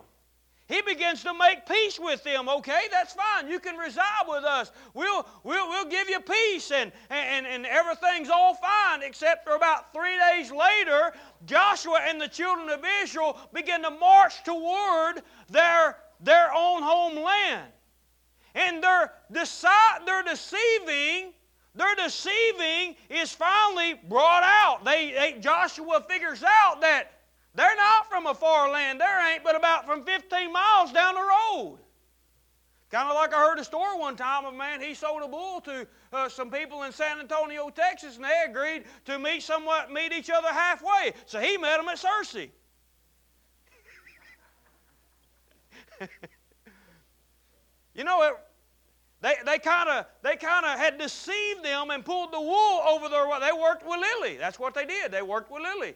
He 0.69 0.83
begins 0.83 1.23
to 1.23 1.33
make 1.33 1.65
peace 1.65 1.99
with 1.99 2.25
them. 2.25 2.49
Okay, 2.49 2.83
that's 2.91 3.15
fine. 3.15 3.49
You 3.49 3.61
can 3.61 3.77
reside 3.77 4.25
with 4.27 4.43
us. 4.43 4.73
We'll, 4.95 5.27
we'll, 5.45 5.69
we'll 5.69 5.89
give 5.89 6.09
you 6.09 6.19
peace, 6.21 6.73
and, 6.73 6.91
and, 7.09 7.47
and 7.47 7.65
everything's 7.67 8.31
all 8.31 8.55
fine, 8.55 9.03
except 9.03 9.45
for 9.45 9.55
about 9.55 9.93
three 9.93 10.19
days 10.31 10.51
later, 10.51 11.13
Joshua 11.45 12.01
and 12.09 12.21
the 12.21 12.27
children 12.27 12.69
of 12.69 12.85
Israel 13.03 13.39
begin 13.53 13.83
to 13.83 13.91
march 13.91 14.43
toward 14.43 15.23
their, 15.49 15.99
their 16.21 16.53
own 16.53 16.83
homeland. 16.83 17.71
And 18.57 18.83
their, 18.83 19.13
deci- 19.33 20.05
their 20.05 20.25
deceiving 20.25 21.33
their 21.77 21.95
deceiving 21.95 22.97
is 23.11 23.33
finally 23.33 24.01
brought 24.09 24.43
out. 24.43 24.83
They, 24.85 25.13
they, 25.13 25.39
Joshua 25.39 26.05
figures 26.09 26.43
out 26.43 26.81
that 26.81 27.16
they're 27.57 27.77
not 27.77 28.09
from 28.09 28.27
a 28.27 28.35
far 28.35 28.71
land. 28.71 29.01
There 29.01 29.33
ain't 29.33 29.43
but 29.43 29.57
about 29.57 29.87
from 29.87 30.05
15 30.05 30.53
miles 30.53 30.93
down 30.93 31.15
the 31.15 31.23
road. 31.23 31.79
Kind 32.91 33.09
of 33.09 33.15
like 33.15 33.33
I 33.35 33.39
heard 33.39 33.59
a 33.59 33.65
story 33.65 33.99
one 33.99 34.15
time 34.15 34.45
of 34.45 34.55
a 34.55 34.57
man, 34.57 34.81
he 34.81 34.95
sold 34.95 35.23
a 35.23 35.29
bull 35.29 35.61
to 35.63 35.89
uh, 36.13 36.29
some 36.29 36.51
people 36.51 36.85
in 36.85 36.93
San 36.93 37.19
Antonio, 37.19 37.69
Texas, 37.71 38.17
and 38.17 38.25
they 38.25 38.45
agreed 38.47 38.85
to 39.07 39.19
meet 39.19 39.43
somewhat, 39.43 39.91
meet 39.91 40.13
each 40.13 40.31
other 40.31 40.49
halfway. 40.49 41.15
So 41.25 41.41
he 41.41 41.57
met 41.57 41.79
them 41.79 41.89
at 41.89 41.97
Searcy. 41.99 42.51
you 47.95 48.05
know, 48.05 48.23
it, 48.23 48.35
they, 49.23 49.35
they 49.47 49.59
kind 49.59 49.89
of 49.89 50.05
they 50.23 50.37
kind 50.37 50.67
of 50.67 50.79
had 50.79 50.99
deceived 50.99 51.65
them 51.65 51.91
and 51.91 52.05
pulled 52.05 52.33
the 52.33 52.41
wool 52.41 52.83
over 52.87 53.09
their. 53.09 53.27
They 53.41 53.51
worked 53.59 53.85
wilily. 53.85 54.37
That's 54.37 54.59
what 54.61 54.75
they 54.75 54.85
did. 54.85 55.11
They 55.11 55.23
worked 55.23 55.51
wilily 55.51 55.95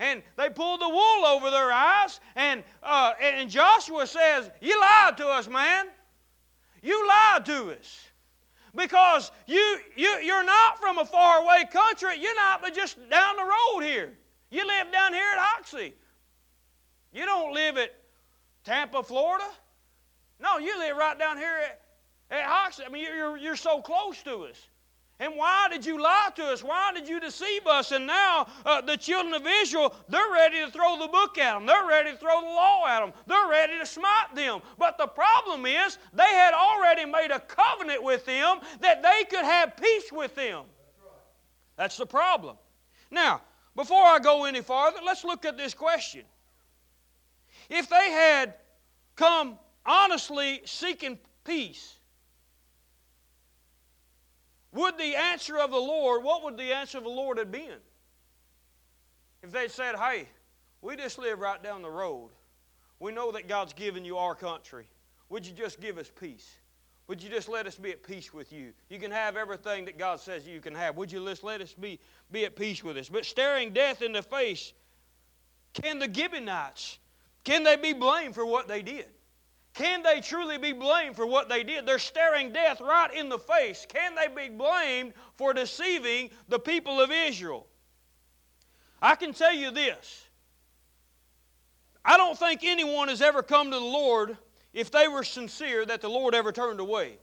and 0.00 0.22
they 0.36 0.48
pulled 0.48 0.80
the 0.80 0.88
wool 0.88 1.26
over 1.26 1.50
their 1.50 1.70
eyes. 1.70 2.20
And, 2.34 2.64
uh, 2.82 3.12
and 3.22 3.48
Joshua 3.50 4.06
says, 4.06 4.50
You 4.60 4.80
lied 4.80 5.18
to 5.18 5.28
us, 5.28 5.46
man. 5.46 5.86
You 6.82 7.06
lied 7.06 7.44
to 7.46 7.72
us. 7.72 8.06
Because 8.74 9.30
you, 9.46 9.78
you, 9.96 10.08
you're 10.22 10.44
not 10.44 10.80
from 10.80 10.98
a 10.98 11.04
faraway 11.04 11.64
country. 11.70 12.14
You're 12.18 12.34
not 12.34 12.62
but 12.62 12.74
just 12.74 12.96
down 13.10 13.36
the 13.36 13.42
road 13.42 13.80
here. 13.82 14.12
You 14.50 14.66
live 14.66 14.90
down 14.90 15.12
here 15.12 15.26
at 15.32 15.38
Hoxie. 15.38 15.92
You 17.12 17.26
don't 17.26 17.52
live 17.52 17.76
at 17.76 17.94
Tampa, 18.64 19.02
Florida. 19.02 19.46
No, 20.40 20.56
you 20.58 20.78
live 20.78 20.96
right 20.96 21.18
down 21.18 21.36
here 21.36 21.58
at, 21.64 21.80
at 22.30 22.44
Hoxie. 22.44 22.84
I 22.86 22.88
mean, 22.88 23.04
you're, 23.04 23.36
you're 23.36 23.56
so 23.56 23.82
close 23.82 24.22
to 24.22 24.44
us. 24.44 24.68
And 25.20 25.36
why 25.36 25.68
did 25.70 25.84
you 25.84 26.02
lie 26.02 26.30
to 26.36 26.44
us? 26.46 26.64
Why 26.64 26.92
did 26.94 27.06
you 27.06 27.20
deceive 27.20 27.66
us? 27.66 27.92
And 27.92 28.06
now 28.06 28.46
uh, 28.64 28.80
the 28.80 28.96
children 28.96 29.34
of 29.34 29.46
Israel, 29.46 29.94
they're 30.08 30.32
ready 30.32 30.64
to 30.64 30.70
throw 30.70 30.98
the 30.98 31.08
book 31.08 31.36
at 31.36 31.52
them. 31.52 31.66
They're 31.66 31.86
ready 31.86 32.12
to 32.12 32.16
throw 32.16 32.40
the 32.40 32.46
law 32.46 32.86
at 32.88 33.00
them. 33.00 33.12
They're 33.26 33.48
ready 33.48 33.78
to 33.78 33.84
smite 33.84 34.34
them. 34.34 34.62
But 34.78 34.96
the 34.96 35.06
problem 35.06 35.66
is, 35.66 35.98
they 36.14 36.22
had 36.22 36.54
already 36.54 37.04
made 37.04 37.30
a 37.30 37.38
covenant 37.38 38.02
with 38.02 38.24
them 38.24 38.60
that 38.80 39.02
they 39.02 39.24
could 39.24 39.44
have 39.44 39.76
peace 39.76 40.10
with 40.10 40.34
them. 40.34 40.64
That's 41.76 41.98
the 41.98 42.06
problem. 42.06 42.56
Now, 43.10 43.42
before 43.76 44.02
I 44.02 44.20
go 44.20 44.44
any 44.44 44.62
farther, 44.62 45.00
let's 45.04 45.22
look 45.22 45.44
at 45.44 45.58
this 45.58 45.74
question. 45.74 46.24
If 47.68 47.90
they 47.90 48.10
had 48.10 48.54
come 49.16 49.58
honestly 49.84 50.62
seeking 50.64 51.18
peace, 51.44 51.96
would 54.72 54.98
the 54.98 55.16
answer 55.16 55.58
of 55.58 55.70
the 55.70 55.78
Lord, 55.78 56.22
what 56.22 56.44
would 56.44 56.56
the 56.56 56.72
answer 56.72 56.98
of 56.98 57.04
the 57.04 57.10
Lord 57.10 57.38
have 57.38 57.50
been? 57.50 57.78
If 59.42 59.50
they 59.52 59.68
said, 59.68 59.96
hey, 59.96 60.28
we 60.82 60.96
just 60.96 61.18
live 61.18 61.40
right 61.40 61.62
down 61.62 61.82
the 61.82 61.90
road. 61.90 62.30
We 62.98 63.12
know 63.12 63.32
that 63.32 63.48
God's 63.48 63.72
given 63.72 64.04
you 64.04 64.18
our 64.18 64.34
country. 64.34 64.86
Would 65.28 65.46
you 65.46 65.52
just 65.52 65.80
give 65.80 65.98
us 65.98 66.10
peace? 66.20 66.48
Would 67.08 67.22
you 67.22 67.28
just 67.28 67.48
let 67.48 67.66
us 67.66 67.74
be 67.74 67.90
at 67.90 68.04
peace 68.04 68.32
with 68.32 68.52
you? 68.52 68.72
You 68.88 69.00
can 69.00 69.10
have 69.10 69.36
everything 69.36 69.84
that 69.86 69.98
God 69.98 70.20
says 70.20 70.46
you 70.46 70.60
can 70.60 70.74
have. 70.74 70.96
Would 70.96 71.10
you 71.10 71.24
just 71.26 71.42
let 71.42 71.60
us 71.60 71.72
be, 71.72 71.98
be 72.30 72.44
at 72.44 72.54
peace 72.54 72.84
with 72.84 72.96
us? 72.96 73.08
But 73.08 73.24
staring 73.24 73.72
death 73.72 74.02
in 74.02 74.12
the 74.12 74.22
face, 74.22 74.72
can 75.72 75.98
the 75.98 76.12
Gibeonites, 76.12 76.98
can 77.42 77.64
they 77.64 77.76
be 77.76 77.92
blamed 77.92 78.34
for 78.34 78.46
what 78.46 78.68
they 78.68 78.82
did? 78.82 79.06
Can 79.74 80.02
they 80.02 80.20
truly 80.20 80.58
be 80.58 80.72
blamed 80.72 81.16
for 81.16 81.26
what 81.26 81.48
they 81.48 81.62
did? 81.62 81.86
They're 81.86 81.98
staring 81.98 82.52
death 82.52 82.80
right 82.80 83.12
in 83.14 83.28
the 83.28 83.38
face. 83.38 83.86
Can 83.88 84.14
they 84.14 84.26
be 84.26 84.54
blamed 84.54 85.12
for 85.36 85.54
deceiving 85.54 86.30
the 86.48 86.58
people 86.58 87.00
of 87.00 87.10
Israel? 87.10 87.66
I 89.00 89.14
can 89.14 89.32
tell 89.32 89.54
you 89.54 89.70
this 89.70 90.24
I 92.04 92.16
don't 92.16 92.38
think 92.38 92.60
anyone 92.64 93.08
has 93.08 93.22
ever 93.22 93.42
come 93.42 93.70
to 93.70 93.78
the 93.78 93.84
Lord 93.84 94.36
if 94.72 94.90
they 94.90 95.08
were 95.08 95.24
sincere 95.24 95.84
that 95.86 96.00
the 96.00 96.08
Lord 96.08 96.34
ever 96.34 96.52
turned 96.52 96.80
away. 96.80 97.18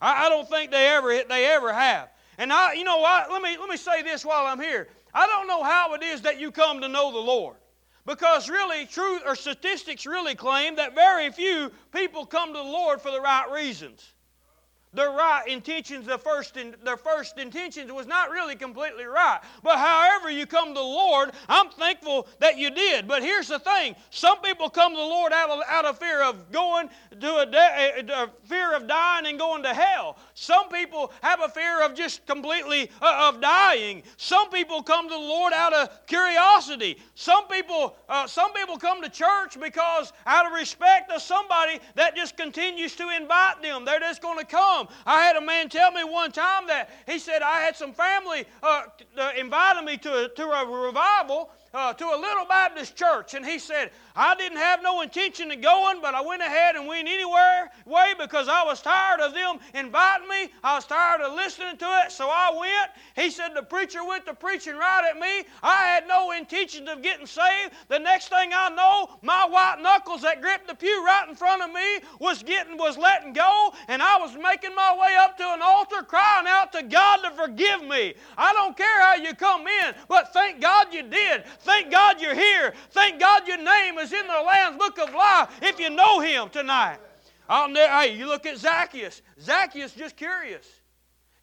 I, 0.00 0.26
I 0.26 0.28
don't 0.28 0.48
think 0.48 0.70
they 0.70 0.88
ever 0.88 1.22
they 1.28 1.46
ever 1.46 1.72
have. 1.72 2.08
And 2.38 2.52
I, 2.52 2.72
you 2.72 2.84
know 2.84 2.98
what? 2.98 3.30
Let 3.30 3.42
me 3.42 3.56
let 3.58 3.68
me 3.68 3.76
say 3.76 4.02
this 4.02 4.24
while 4.24 4.46
I'm 4.46 4.60
here. 4.60 4.88
I 5.14 5.26
don't 5.26 5.46
know 5.46 5.62
how 5.62 5.94
it 5.94 6.02
is 6.02 6.22
that 6.22 6.40
you 6.40 6.50
come 6.50 6.80
to 6.80 6.88
know 6.88 7.12
the 7.12 7.18
Lord. 7.18 7.56
Because 8.04 8.48
really, 8.48 8.86
truth 8.86 9.22
or 9.24 9.36
statistics 9.36 10.06
really 10.06 10.34
claim 10.34 10.76
that 10.76 10.94
very 10.94 11.30
few 11.30 11.70
people 11.92 12.26
come 12.26 12.52
to 12.52 12.58
the 12.58 12.64
Lord 12.64 13.00
for 13.00 13.10
the 13.10 13.20
right 13.20 13.50
reasons 13.52 14.12
their 14.94 15.10
right 15.10 15.44
intentions, 15.48 16.06
their 16.06 16.18
first, 16.18 16.58
in, 16.58 16.74
their 16.84 16.98
first 16.98 17.38
intentions 17.38 17.90
was 17.90 18.06
not 18.06 18.30
really 18.30 18.54
completely 18.54 19.04
right. 19.04 19.40
But 19.62 19.78
however 19.78 20.30
you 20.30 20.44
come 20.44 20.68
to 20.68 20.74
the 20.74 20.80
Lord, 20.80 21.30
I'm 21.48 21.70
thankful 21.70 22.28
that 22.40 22.58
you 22.58 22.70
did. 22.70 23.08
But 23.08 23.22
here's 23.22 23.48
the 23.48 23.58
thing 23.58 23.96
some 24.10 24.40
people 24.42 24.68
come 24.68 24.92
to 24.92 24.98
the 24.98 25.02
Lord 25.02 25.32
out 25.32 25.48
of, 25.48 25.60
out 25.66 25.86
of 25.86 25.98
fear 25.98 26.22
of 26.22 26.52
going 26.52 26.90
to 27.20 27.36
a, 27.38 27.46
de- 27.46 28.12
a, 28.12 28.30
fear 28.44 28.74
of 28.74 28.86
dying 28.86 29.26
and 29.26 29.38
going 29.38 29.62
to 29.62 29.72
hell. 29.72 30.18
Some 30.34 30.68
people 30.68 31.12
have 31.22 31.40
a 31.42 31.48
fear 31.48 31.82
of 31.82 31.94
just 31.94 32.26
completely 32.26 32.90
uh, 33.00 33.30
of 33.32 33.40
dying. 33.40 34.02
Some 34.18 34.50
people 34.50 34.82
come 34.82 35.08
to 35.08 35.14
the 35.14 35.20
Lord 35.20 35.54
out 35.54 35.72
of 35.72 36.06
curiosity. 36.06 36.98
Some 37.14 37.48
people, 37.48 37.96
uh, 38.10 38.26
some 38.26 38.52
people 38.52 38.76
come 38.76 39.00
to 39.02 39.08
church 39.08 39.58
because 39.58 40.12
out 40.26 40.44
of 40.44 40.52
respect 40.52 41.10
of 41.10 41.22
somebody 41.22 41.80
that 41.94 42.14
just 42.14 42.36
continues 42.36 42.94
to 42.96 43.08
invite 43.08 43.62
them. 43.62 43.86
They're 43.86 44.00
just 44.00 44.20
going 44.20 44.38
to 44.38 44.44
come 44.44 44.81
come. 44.84 44.94
I 45.06 45.22
had 45.22 45.36
a 45.36 45.40
man 45.40 45.68
tell 45.68 45.90
me 45.90 46.04
one 46.04 46.32
time 46.32 46.66
that 46.68 46.90
he 47.06 47.18
said 47.18 47.42
I 47.42 47.60
had 47.60 47.76
some 47.76 47.92
family 47.92 48.44
uh, 48.62 48.84
invited 49.36 49.84
me 49.84 49.96
to 49.98 50.24
a, 50.24 50.28
to 50.28 50.44
a 50.44 50.86
revival 50.86 51.50
uh, 51.74 51.92
to 51.94 52.04
a 52.04 52.18
little 52.18 52.44
Baptist 52.44 52.96
church, 52.96 53.34
and 53.34 53.46
he 53.46 53.58
said, 53.58 53.90
I 54.14 54.34
didn't 54.34 54.58
have 54.58 54.82
no 54.82 55.00
intention 55.00 55.50
of 55.50 55.60
going, 55.62 56.00
but 56.02 56.14
I 56.14 56.20
went 56.20 56.42
ahead 56.42 56.76
and 56.76 56.86
went 56.86 57.08
anywhere 57.08 57.70
way 57.86 58.12
because 58.18 58.48
I 58.48 58.62
was 58.64 58.82
tired 58.82 59.20
of 59.20 59.32
them 59.32 59.58
inviting 59.74 60.28
me. 60.28 60.52
I 60.62 60.74
was 60.74 60.84
tired 60.84 61.22
of 61.22 61.34
listening 61.34 61.78
to 61.78 62.02
it, 62.04 62.12
so 62.12 62.28
I 62.28 62.50
went. 62.58 62.90
He 63.16 63.30
said 63.30 63.54
the 63.54 63.62
preacher 63.62 64.04
went 64.04 64.26
to 64.26 64.34
preaching 64.34 64.76
right 64.76 65.10
at 65.10 65.18
me. 65.18 65.48
I 65.62 65.84
had 65.84 66.06
no 66.06 66.32
intention 66.32 66.88
of 66.88 67.02
getting 67.02 67.26
saved. 67.26 67.72
The 67.88 67.98
next 67.98 68.28
thing 68.28 68.50
I 68.54 68.68
know, 68.68 69.16
my 69.22 69.46
white 69.46 69.80
knuckles 69.80 70.22
that 70.22 70.42
gripped 70.42 70.68
the 70.68 70.74
pew 70.74 71.04
right 71.04 71.26
in 71.28 71.34
front 71.34 71.62
of 71.62 71.72
me 71.72 72.00
was 72.18 72.42
getting 72.42 72.76
was 72.76 72.98
letting 72.98 73.32
go, 73.32 73.72
and 73.88 74.02
I 74.02 74.18
was 74.18 74.36
making 74.36 74.74
my 74.74 74.96
way 75.00 75.16
up 75.18 75.38
to 75.38 75.44
an 75.44 75.60
altar 75.62 76.02
crying 76.02 76.46
out 76.46 76.72
to 76.72 76.82
God 76.82 77.22
to 77.22 77.30
forgive 77.30 77.82
me. 77.82 78.14
I 78.36 78.52
don't 78.52 78.76
care 78.76 79.00
how 79.00 79.14
you 79.14 79.34
come 79.34 79.66
in, 79.66 79.94
but 80.08 80.32
thank 80.32 80.60
God 80.60 80.92
you 80.92 81.02
did. 81.02 81.44
Thank 81.62 81.90
God 81.90 82.20
you're 82.20 82.34
here. 82.34 82.74
Thank 82.90 83.20
God 83.20 83.46
your 83.46 83.58
name 83.58 83.98
is 83.98 84.12
in 84.12 84.26
the 84.26 84.42
Lamb's 84.46 84.76
book 84.76 84.98
of 84.98 85.14
life 85.14 85.48
if 85.62 85.78
you 85.78 85.90
know 85.90 86.20
Him 86.20 86.48
tonight. 86.48 86.98
I'll 87.48 87.68
ne- 87.68 87.88
hey, 87.88 88.16
you 88.16 88.26
look 88.26 88.46
at 88.46 88.58
Zacchaeus. 88.58 89.22
Zacchaeus 89.40 89.92
just 89.92 90.16
curious. 90.16 90.66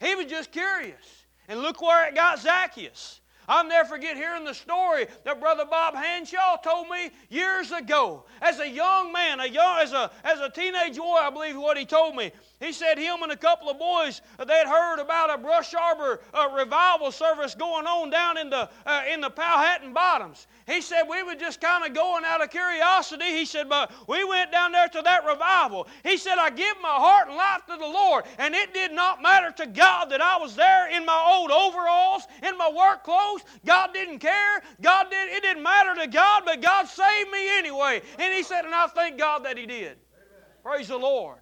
He 0.00 0.14
was 0.14 0.26
just 0.26 0.52
curious. 0.52 1.24
And 1.48 1.60
look 1.60 1.80
where 1.82 2.08
it 2.08 2.14
got 2.14 2.38
Zacchaeus. 2.38 3.20
I'll 3.50 3.66
never 3.66 3.88
forget 3.88 4.16
hearing 4.16 4.44
the 4.44 4.54
story 4.54 5.08
that 5.24 5.40
Brother 5.40 5.64
Bob 5.68 5.96
Hanshaw 5.96 6.62
told 6.62 6.88
me 6.88 7.10
years 7.30 7.72
ago. 7.72 8.22
As 8.40 8.60
a 8.60 8.68
young 8.68 9.12
man, 9.12 9.40
a 9.40 9.46
young, 9.46 9.80
as, 9.80 9.92
a, 9.92 10.08
as 10.22 10.38
a 10.38 10.48
teenage 10.48 10.96
boy, 10.96 11.16
I 11.16 11.30
believe 11.30 11.56
what 11.56 11.76
he 11.76 11.84
told 11.84 12.14
me. 12.14 12.30
He 12.60 12.72
said 12.72 12.96
him 12.96 13.22
and 13.22 13.32
a 13.32 13.36
couple 13.36 13.68
of 13.68 13.78
boys, 13.78 14.20
they 14.38 14.54
had 14.54 14.68
heard 14.68 15.00
about 15.00 15.34
a 15.34 15.38
Brush 15.38 15.74
Arbor 15.74 16.20
uh, 16.32 16.48
revival 16.56 17.10
service 17.10 17.56
going 17.56 17.86
on 17.86 18.10
down 18.10 18.38
in 18.38 18.50
the, 18.50 18.70
uh, 18.86 19.02
in 19.12 19.20
the 19.20 19.30
Powhatan 19.30 19.92
Bottoms. 19.92 20.46
He 20.66 20.80
said 20.80 21.04
we 21.08 21.22
were 21.24 21.34
just 21.34 21.60
kind 21.60 21.84
of 21.84 21.94
going 21.94 22.24
out 22.24 22.42
of 22.42 22.50
curiosity. 22.50 23.24
He 23.24 23.46
said, 23.46 23.68
but 23.68 23.90
we 24.06 24.22
went 24.24 24.52
down 24.52 24.70
there 24.70 24.88
to 24.88 25.02
that 25.02 25.24
revival. 25.24 25.88
He 26.04 26.16
said, 26.18 26.38
I 26.38 26.50
give 26.50 26.76
my 26.80 26.88
heart 26.88 27.28
and 27.28 27.36
life 27.36 27.66
to 27.66 27.76
the 27.76 27.86
Lord, 27.86 28.26
and 28.38 28.54
it 28.54 28.72
did 28.72 28.92
not 28.92 29.20
matter 29.20 29.50
to 29.56 29.66
God 29.66 30.10
that 30.10 30.20
I 30.20 30.36
was 30.36 30.54
there 30.54 30.94
in 30.94 31.04
my 31.04 31.20
old 31.34 31.50
overalls, 31.50 32.22
in 32.42 32.56
my 32.56 32.70
work 32.70 33.02
clothes. 33.02 33.39
God 33.64 33.92
didn't 33.92 34.18
care. 34.18 34.62
God 34.80 35.10
did. 35.10 35.28
It 35.32 35.42
didn't 35.42 35.62
matter 35.62 35.94
to 36.00 36.06
God, 36.06 36.42
but 36.44 36.60
God 36.60 36.86
saved 36.86 37.30
me 37.30 37.58
anyway. 37.58 38.02
And 38.18 38.34
he 38.34 38.42
said, 38.42 38.64
and 38.64 38.74
I 38.74 38.86
thank 38.88 39.18
God 39.18 39.44
that 39.44 39.56
He 39.56 39.66
did. 39.66 39.96
Amen. 39.96 39.98
Praise 40.62 40.88
the 40.88 40.98
Lord. 40.98 41.38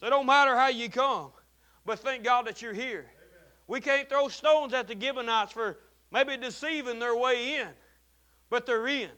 So 0.00 0.06
it 0.06 0.10
don't 0.10 0.26
matter 0.26 0.56
how 0.56 0.68
you 0.68 0.88
come, 0.88 1.30
but 1.84 1.98
thank 1.98 2.22
God 2.24 2.46
that 2.46 2.62
you're 2.62 2.72
here. 2.72 3.00
Amen. 3.00 3.46
We 3.66 3.80
can't 3.80 4.08
throw 4.08 4.28
stones 4.28 4.72
at 4.72 4.86
the 4.86 4.98
Gibeonites 4.98 5.52
for 5.52 5.78
maybe 6.10 6.36
deceiving 6.36 6.98
their 6.98 7.16
way 7.16 7.56
in, 7.56 7.68
but 8.50 8.66
they're 8.66 8.86
in. 8.86 9.10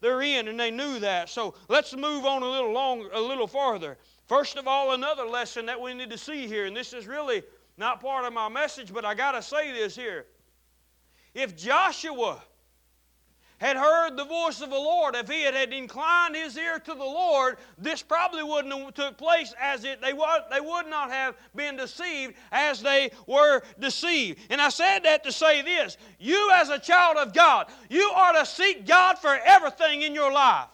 They're 0.00 0.20
in, 0.20 0.48
and 0.48 0.60
they 0.60 0.70
knew 0.70 0.98
that. 0.98 1.30
So 1.30 1.54
let's 1.68 1.96
move 1.96 2.26
on 2.26 2.42
a 2.42 2.50
little 2.50 2.72
long, 2.72 3.08
a 3.14 3.20
little 3.20 3.46
farther. 3.46 3.96
First 4.26 4.56
of 4.56 4.68
all, 4.68 4.92
another 4.92 5.24
lesson 5.24 5.64
that 5.66 5.80
we 5.80 5.94
need 5.94 6.10
to 6.10 6.18
see 6.18 6.46
here, 6.46 6.66
and 6.66 6.76
this 6.76 6.92
is 6.92 7.06
really 7.06 7.42
not 7.78 8.02
part 8.02 8.26
of 8.26 8.32
my 8.32 8.48
message, 8.48 8.92
but 8.92 9.04
I 9.04 9.14
got 9.14 9.32
to 9.32 9.42
say 9.42 9.72
this 9.72 9.96
here. 9.96 10.26
If 11.34 11.56
Joshua 11.56 12.42
had 13.58 13.76
heard 13.76 14.16
the 14.16 14.24
voice 14.24 14.60
of 14.60 14.70
the 14.70 14.76
Lord, 14.76 15.16
if 15.16 15.28
he 15.28 15.42
had, 15.42 15.54
had 15.54 15.72
inclined 15.72 16.34
his 16.34 16.56
ear 16.56 16.78
to 16.78 16.94
the 16.94 17.04
Lord, 17.04 17.56
this 17.78 18.02
probably 18.02 18.42
wouldn't 18.42 18.74
have 18.74 18.94
took 18.94 19.16
place 19.16 19.54
as 19.60 19.84
it 19.84 20.00
they 20.00 20.12
would 20.12 20.42
they 20.50 20.60
would 20.60 20.86
not 20.86 21.10
have 21.10 21.34
been 21.54 21.76
deceived 21.76 22.34
as 22.52 22.82
they 22.82 23.10
were 23.26 23.62
deceived. 23.78 24.40
And 24.50 24.60
I 24.60 24.68
said 24.68 25.00
that 25.04 25.24
to 25.24 25.32
say 25.32 25.62
this: 25.62 25.96
you 26.18 26.50
as 26.52 26.68
a 26.68 26.78
child 26.78 27.16
of 27.16 27.32
God, 27.32 27.68
you 27.88 28.10
are 28.14 28.34
to 28.34 28.46
seek 28.46 28.86
God 28.86 29.18
for 29.18 29.34
everything 29.44 30.02
in 30.02 30.14
your 30.14 30.32
life. 30.32 30.68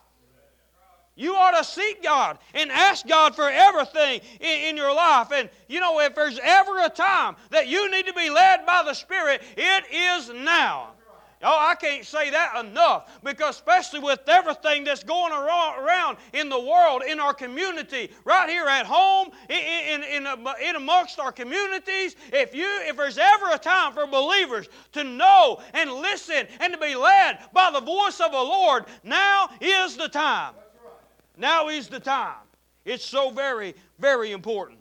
You 1.21 1.35
ought 1.35 1.51
to 1.51 1.65
seek 1.65 2.03
God 2.03 2.39
and 2.55 2.71
ask 2.71 3.07
God 3.07 3.37
for 3.37 3.51
everything 3.51 4.23
in, 4.41 4.69
in, 4.71 4.77
your 4.79 4.95
life. 4.95 5.31
And 5.33 5.51
you 5.69 5.79
know, 5.79 6.01
if 6.01 6.15
there's 6.15 6.41
ever 6.43 6.83
a 6.83 6.89
time 6.89 7.37
that 7.51 7.69
you 7.69 7.91
need 7.91 8.07
to 8.07 8.15
be 8.15 8.31
led 8.31 8.65
by 8.65 8.83
the 8.87 8.95
Spirit, 8.95 9.43
it 9.55 9.85
is 9.93 10.31
now. 10.31 10.95
Oh, 11.43 11.57
I 11.59 11.75
can't 11.75 12.07
say 12.07 12.31
that 12.31 12.65
enough 12.65 13.23
because, 13.23 13.57
especially 13.57 14.01
with 14.01 14.21
everything 14.29 14.85
that's 14.85 15.05
going 15.05 15.33
around 15.35 16.17
in 16.33 16.49
the 16.49 16.59
world, 16.59 17.03
in 17.07 17.21
our 17.21 17.35
community, 17.35 18.11
right 18.25 18.49
here 18.49 18.67
at 18.67 18.87
home, 18.87 19.29
in, 19.51 20.03
in, 20.03 20.03
in, 20.03 20.47
in 20.63 20.77
amongst 20.77 21.19
our 21.19 21.33
communities, 21.33 22.17
if, 22.33 22.55
you, 22.55 22.67
if 22.87 22.97
there's 22.97 23.19
ever 23.19 23.51
a 23.53 23.59
time 23.59 23.93
for 23.93 24.07
believers 24.07 24.71
to 24.93 25.05
know 25.05 25.61
and 25.75 25.93
listen 25.93 26.47
and 26.61 26.73
to 26.73 26.79
be 26.79 26.95
led 26.95 27.41
by 27.53 27.71
the 27.71 27.81
voice 27.81 28.21
of 28.21 28.33
the 28.33 28.39
Lord, 28.39 28.87
now 29.03 29.51
is 29.61 29.99
the 29.99 30.09
time. 30.09 30.55
Now 31.41 31.69
is 31.69 31.89
the 31.89 31.99
time. 31.99 32.37
It's 32.85 33.05
so 33.05 33.31
very, 33.31 33.75
very 33.99 34.33
important. 34.33 34.79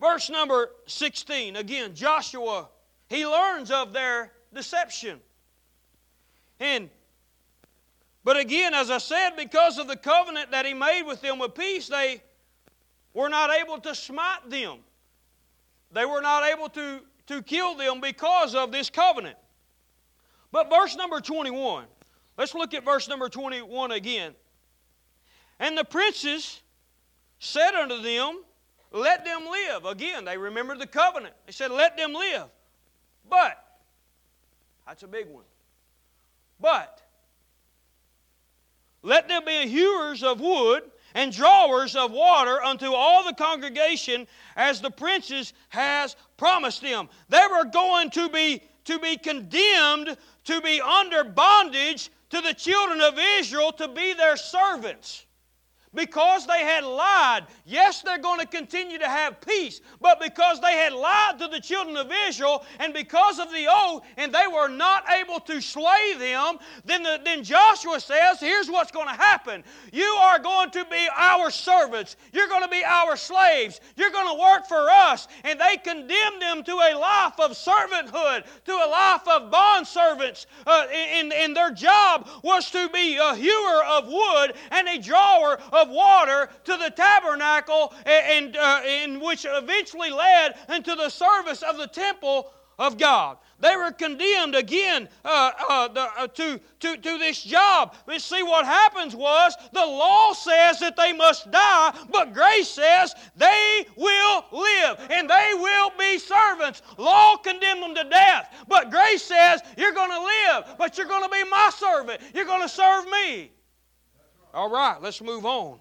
Verse 0.00 0.30
number 0.30 0.70
16, 0.86 1.56
again, 1.56 1.94
Joshua, 1.94 2.68
he 3.08 3.26
learns 3.26 3.70
of 3.70 3.92
their 3.92 4.32
deception. 4.54 5.20
And 6.60 6.88
but 8.24 8.36
again, 8.36 8.72
as 8.72 8.90
I 8.90 8.98
said, 8.98 9.30
because 9.36 9.78
of 9.78 9.88
the 9.88 9.96
covenant 9.96 10.52
that 10.52 10.64
he 10.64 10.74
made 10.74 11.02
with 11.02 11.20
them 11.20 11.40
with 11.40 11.54
peace, 11.54 11.88
they 11.88 12.22
were 13.14 13.28
not 13.28 13.50
able 13.50 13.78
to 13.80 13.94
smite 13.96 14.48
them. 14.48 14.78
They 15.90 16.04
were 16.04 16.20
not 16.20 16.44
able 16.44 16.68
to, 16.68 17.00
to 17.26 17.42
kill 17.42 17.74
them 17.74 18.00
because 18.00 18.54
of 18.54 18.70
this 18.70 18.88
covenant. 18.88 19.36
But 20.52 20.70
verse 20.70 20.94
number 20.94 21.20
21, 21.20 21.84
let's 22.38 22.54
look 22.54 22.74
at 22.74 22.84
verse 22.84 23.08
number 23.08 23.28
21 23.28 23.90
again. 23.90 24.34
And 25.62 25.78
the 25.78 25.84
princes 25.84 26.60
said 27.38 27.76
unto 27.76 28.02
them, 28.02 28.42
Let 28.90 29.24
them 29.24 29.46
live. 29.48 29.84
Again, 29.84 30.24
they 30.24 30.36
remembered 30.36 30.80
the 30.80 30.88
covenant. 30.88 31.34
They 31.46 31.52
said, 31.52 31.70
Let 31.70 31.96
them 31.96 32.12
live. 32.12 32.46
But, 33.30 33.64
that's 34.84 35.04
a 35.04 35.06
big 35.06 35.28
one. 35.28 35.44
But 36.60 37.00
let 39.02 39.28
them 39.28 39.44
be 39.44 39.68
hewers 39.68 40.24
of 40.24 40.40
wood 40.40 40.82
and 41.14 41.32
drawers 41.32 41.94
of 41.94 42.10
water 42.10 42.60
unto 42.60 42.92
all 42.92 43.24
the 43.24 43.34
congregation 43.34 44.26
as 44.56 44.80
the 44.80 44.90
princes 44.90 45.52
has 45.68 46.16
promised 46.36 46.82
them. 46.82 47.08
They 47.28 47.46
were 47.48 47.66
going 47.66 48.10
to 48.10 48.28
be 48.28 48.62
to 48.86 48.98
be 48.98 49.16
condemned 49.16 50.16
to 50.44 50.60
be 50.60 50.80
under 50.80 51.22
bondage 51.22 52.10
to 52.30 52.40
the 52.40 52.52
children 52.52 53.00
of 53.00 53.16
Israel 53.38 53.70
to 53.74 53.86
be 53.86 54.12
their 54.14 54.36
servants 54.36 55.26
because 55.94 56.46
they 56.46 56.60
had 56.60 56.84
lied. 56.84 57.46
Yes, 57.64 58.02
they're 58.02 58.18
going 58.18 58.40
to 58.40 58.46
continue 58.46 58.98
to 58.98 59.08
have 59.08 59.40
peace, 59.40 59.80
but 60.00 60.20
because 60.20 60.60
they 60.60 60.74
had 60.74 60.92
lied 60.92 61.38
to 61.38 61.48
the 61.48 61.60
children 61.60 61.96
of 61.96 62.10
Israel 62.28 62.64
and 62.78 62.94
because 62.94 63.38
of 63.38 63.50
the 63.50 63.66
oath, 63.68 64.02
and 64.16 64.32
they 64.32 64.46
were 64.52 64.68
not 64.68 65.04
able 65.10 65.40
to 65.40 65.60
slay 65.60 66.14
them, 66.18 66.58
then, 66.84 67.02
the, 67.02 67.20
then 67.24 67.44
Joshua 67.44 68.00
says, 68.00 68.40
Here's 68.40 68.70
what's 68.70 68.90
going 68.90 69.08
to 69.08 69.14
happen. 69.14 69.62
You 69.92 70.04
are 70.04 70.38
going 70.38 70.70
to 70.70 70.84
be 70.86 71.08
our 71.16 71.50
servants, 71.50 72.16
you're 72.32 72.48
going 72.48 72.62
to 72.62 72.68
be 72.68 72.84
our 72.84 73.16
slaves, 73.16 73.80
you're 73.96 74.10
going 74.10 74.34
to 74.34 74.40
work 74.40 74.66
for 74.66 74.88
us. 74.90 75.28
And 75.44 75.60
they 75.60 75.76
condemned 75.76 76.40
them 76.40 76.62
to 76.64 76.72
a 76.72 76.96
life 76.96 77.38
of 77.38 77.52
servanthood, 77.52 78.44
to 78.64 78.72
a 78.72 78.88
life 78.88 79.26
of 79.28 79.50
bond 79.50 79.86
servants. 79.86 80.46
Uh, 80.66 80.86
and, 80.92 81.32
and 81.32 81.56
their 81.56 81.70
job 81.70 82.28
was 82.42 82.70
to 82.70 82.88
be 82.90 83.16
a 83.16 83.34
hewer 83.34 83.84
of 83.84 84.06
wood 84.06 84.54
and 84.70 84.88
a 84.88 84.98
drawer 84.98 85.58
of 85.72 85.81
of 85.82 85.90
water 85.90 86.48
to 86.64 86.76
the 86.76 86.90
tabernacle, 86.90 87.92
and, 88.06 88.56
uh, 88.56 88.80
in 88.86 89.20
which 89.20 89.44
eventually 89.48 90.10
led 90.10 90.54
into 90.68 90.94
the 90.94 91.08
service 91.08 91.62
of 91.62 91.76
the 91.76 91.86
temple 91.86 92.52
of 92.78 92.98
God. 92.98 93.38
They 93.60 93.76
were 93.76 93.92
condemned 93.92 94.56
again 94.56 95.08
uh, 95.24 95.52
uh, 95.68 95.88
the, 95.88 96.00
uh, 96.00 96.26
to, 96.26 96.60
to, 96.80 96.96
to 96.96 97.18
this 97.18 97.44
job. 97.44 97.94
But 98.06 98.20
see, 98.20 98.42
what 98.42 98.64
happens 98.64 99.14
was 99.14 99.54
the 99.72 99.86
law 99.86 100.32
says 100.32 100.80
that 100.80 100.96
they 100.96 101.12
must 101.12 101.48
die, 101.52 101.96
but 102.10 102.34
grace 102.34 102.68
says 102.68 103.14
they 103.36 103.86
will 103.96 104.44
live 104.50 105.06
and 105.10 105.30
they 105.30 105.52
will 105.54 105.92
be 105.96 106.18
servants. 106.18 106.82
Law 106.98 107.36
condemned 107.36 107.84
them 107.84 107.94
to 107.94 108.10
death, 108.10 108.52
but 108.66 108.90
grace 108.90 109.22
says 109.22 109.60
you're 109.76 109.92
going 109.92 110.10
to 110.10 110.20
live, 110.20 110.74
but 110.76 110.98
you're 110.98 111.06
going 111.06 111.22
to 111.22 111.30
be 111.30 111.44
my 111.44 111.70
servant. 111.76 112.20
You're 112.34 112.46
going 112.46 112.62
to 112.62 112.68
serve 112.68 113.06
me. 113.06 113.52
All 114.54 114.70
right, 114.70 115.00
let's 115.00 115.20
move 115.20 115.46
on. 115.46 115.78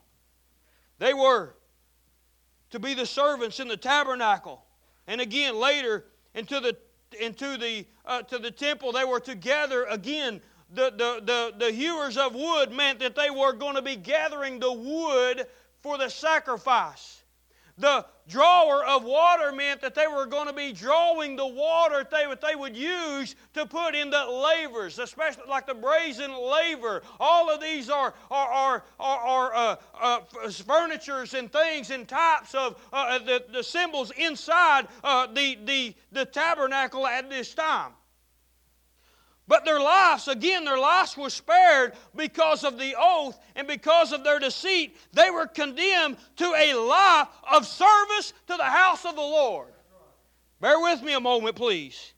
They 0.99 1.13
were 1.13 1.55
to 2.69 2.79
be 2.79 2.93
the 2.93 3.05
servants 3.05 3.60
in 3.60 3.67
the 3.67 3.77
tabernacle. 3.77 4.63
And 5.07 5.19
again, 5.19 5.55
later 5.55 6.05
into 6.34 6.60
the 6.60 6.77
into 7.19 7.57
the 7.57 7.86
uh, 8.05 8.21
to 8.23 8.38
the 8.38 8.51
temple, 8.51 8.91
they 8.91 9.03
were 9.03 9.19
together 9.19 9.86
again. 9.86 10.41
The, 10.73 10.89
the, 10.89 11.21
the, 11.25 11.65
the 11.65 11.71
hewers 11.73 12.15
of 12.15 12.34
wood 12.34 12.71
meant 12.71 12.99
that 12.99 13.13
they 13.13 13.29
were 13.29 13.51
going 13.51 13.75
to 13.75 13.81
be 13.81 13.97
gathering 13.97 14.57
the 14.57 14.71
wood 14.71 15.45
for 15.81 15.97
the 15.97 16.07
sacrifice. 16.07 17.20
The 17.81 18.05
drawer 18.29 18.85
of 18.85 19.03
water 19.03 19.51
meant 19.51 19.81
that 19.81 19.95
they 19.95 20.05
were 20.05 20.27
going 20.27 20.45
to 20.45 20.53
be 20.53 20.71
drawing 20.71 21.35
the 21.35 21.47
water 21.47 22.07
they, 22.09 22.27
that 22.27 22.39
they 22.39 22.55
would 22.55 22.77
use 22.77 23.35
to 23.55 23.65
put 23.65 23.95
in 23.95 24.11
the 24.11 24.23
lavers, 24.23 24.99
especially 24.99 25.45
like 25.49 25.65
the 25.65 25.73
brazen 25.73 26.31
laver. 26.31 27.01
All 27.19 27.49
of 27.49 27.59
these 27.59 27.89
are, 27.89 28.13
are, 28.29 28.49
are, 28.49 28.83
are, 28.99 29.19
are 29.19 29.55
uh, 29.55 29.75
uh, 29.99 30.49
furnitures 30.51 31.33
and 31.33 31.51
things 31.51 31.89
and 31.89 32.07
types 32.07 32.53
of 32.53 32.79
uh, 32.93 32.97
uh, 32.97 33.19
the, 33.19 33.43
the 33.51 33.63
symbols 33.63 34.11
inside 34.15 34.87
uh, 35.03 35.25
the, 35.25 35.57
the, 35.65 35.95
the 36.11 36.25
tabernacle 36.25 37.07
at 37.07 37.31
this 37.31 37.55
time. 37.55 37.93
But 39.51 39.65
their 39.65 39.81
lives, 39.81 40.29
again, 40.29 40.63
their 40.63 40.79
lives 40.79 41.17
were 41.17 41.29
spared 41.29 41.91
because 42.15 42.63
of 42.63 42.79
the 42.79 42.95
oath 42.97 43.37
and 43.57 43.67
because 43.67 44.13
of 44.13 44.23
their 44.23 44.39
deceit. 44.39 44.95
They 45.11 45.29
were 45.29 45.45
condemned 45.45 46.15
to 46.37 46.45
a 46.45 46.73
life 46.73 47.27
of 47.51 47.67
service 47.67 48.31
to 48.47 48.55
the 48.55 48.63
house 48.63 49.03
of 49.03 49.15
the 49.15 49.21
Lord. 49.21 49.67
Bear 50.61 50.79
with 50.79 51.03
me 51.03 51.11
a 51.11 51.19
moment, 51.19 51.57
please. 51.57 52.13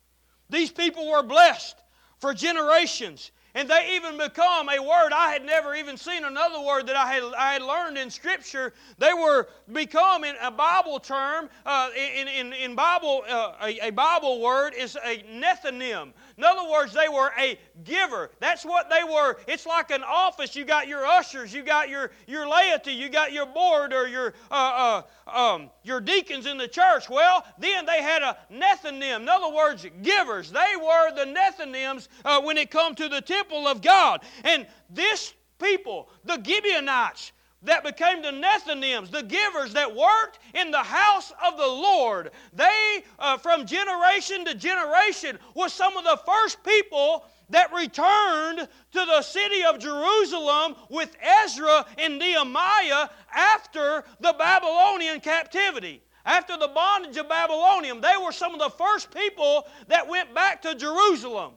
These 0.52 0.72
people 0.72 1.10
were 1.10 1.24
blessed 1.24 1.76
for 2.20 2.36
generations. 2.36 3.32
and 3.56 3.70
they 3.70 3.96
even 3.96 4.18
become 4.18 4.70
a 4.70 4.80
word 4.80 5.14
I 5.14 5.32
had 5.32 5.46
never 5.46 5.76
even 5.76 5.96
seen 5.96 6.24
another 6.24 6.60
word 6.60 6.88
that 6.88 6.96
I 6.96 7.14
had, 7.14 7.24
I 7.38 7.54
had 7.54 7.62
learned 7.62 7.98
in 7.98 8.10
Scripture. 8.10 8.74
They 8.98 9.14
were 9.14 9.48
become 9.72 10.24
in 10.24 10.36
a 10.42 10.50
Bible 10.50 11.00
term, 11.00 11.50
uh, 11.66 11.90
in, 11.96 12.28
in, 12.28 12.54
in 12.54 12.76
Bible, 12.76 13.24
uh, 13.30 13.54
a, 13.62 13.88
a, 13.88 13.92
Bible 13.92 14.42
word 14.42 14.74
is 14.74 14.98
a 15.06 15.24
nethinim. 15.32 16.14
In 16.38 16.44
other 16.44 16.70
words, 16.70 16.94
they 16.94 17.10
were 17.10 17.32
a 17.38 17.60
giver. 17.84 18.32
That's 18.40 18.66
what 18.66 18.90
they 18.90 19.04
were. 19.04 19.38
It's 19.48 19.66
like 19.66 19.92
an 19.92 20.04
office. 20.04 20.56
You 20.56 20.66
got 20.66 20.88
your 20.88 21.06
ushers, 21.06 21.54
you 21.54 21.64
got 21.64 21.90
your, 21.90 22.12
your 22.28 22.48
laity, 22.48 22.92
you 22.92 23.10
got 23.10 23.34
your 23.34 23.46
board 23.46 23.94
or 23.94 24.08
your, 24.08 24.34
uh, 24.50 25.04
uh 25.28 25.30
um, 25.54 25.70
your 25.84 26.02
deacons 26.02 26.46
in 26.46 26.58
the 26.58 26.68
church. 26.68 27.10
Well, 27.10 27.46
then 27.60 27.86
they 27.86 28.02
had 28.02 28.24
a 28.24 28.38
nethinim. 28.52 29.22
In 29.22 29.30
other 29.30 29.54
words, 29.54 29.86
givers. 30.02 30.52
They 30.52 30.74
were 30.76 31.14
the 31.16 31.26
nethinims 31.26 32.08
uh, 32.26 32.42
when 32.42 32.58
it 32.58 32.72
come 32.72 32.96
to 32.96 33.08
the 33.08 33.22
temple 33.22 33.68
of 33.68 33.82
God. 33.82 34.22
And 34.44 34.66
this 34.90 35.34
people, 35.60 36.10
the 36.26 36.42
Gibeonites, 36.44 37.32
that 37.64 37.84
became 37.84 38.22
the 38.22 38.32
Nethinims, 38.32 39.10
the 39.10 39.24
givers 39.24 39.74
that 39.74 39.96
worked 39.96 40.40
in 40.54 40.72
the 40.72 40.84
house 40.84 41.32
of 41.46 41.58
the 41.58 41.68
Lord. 41.68 42.32
They, 42.54 43.04
uh, 43.20 43.38
from 43.38 43.66
generation 43.66 44.46
to 44.46 44.56
generation, 44.56 45.40
were 45.56 45.70
some 45.70 45.96
of 45.98 46.04
the 46.04 46.20
first 46.26 46.64
people 46.64 47.26
that 47.50 47.74
returned 47.74 48.60
to 48.60 49.06
the 49.06 49.22
city 49.22 49.64
of 49.64 49.80
Jerusalem 49.80 50.76
with 50.90 51.16
Ezra 51.22 51.86
and 51.98 52.18
Nehemiah 52.18 53.10
after 53.34 54.04
the 54.20 54.34
Babylonian 54.38 55.20
captivity. 55.20 56.02
After 56.26 56.58
the 56.58 56.70
bondage 56.70 57.18
of 57.18 57.28
Babylonium, 57.28 58.00
they 58.00 58.16
were 58.24 58.32
some 58.32 58.54
of 58.54 58.60
the 58.60 58.70
first 58.70 59.14
people 59.14 59.68
that 59.88 60.08
went 60.08 60.34
back 60.34 60.62
to 60.62 60.74
Jerusalem. 60.74 61.54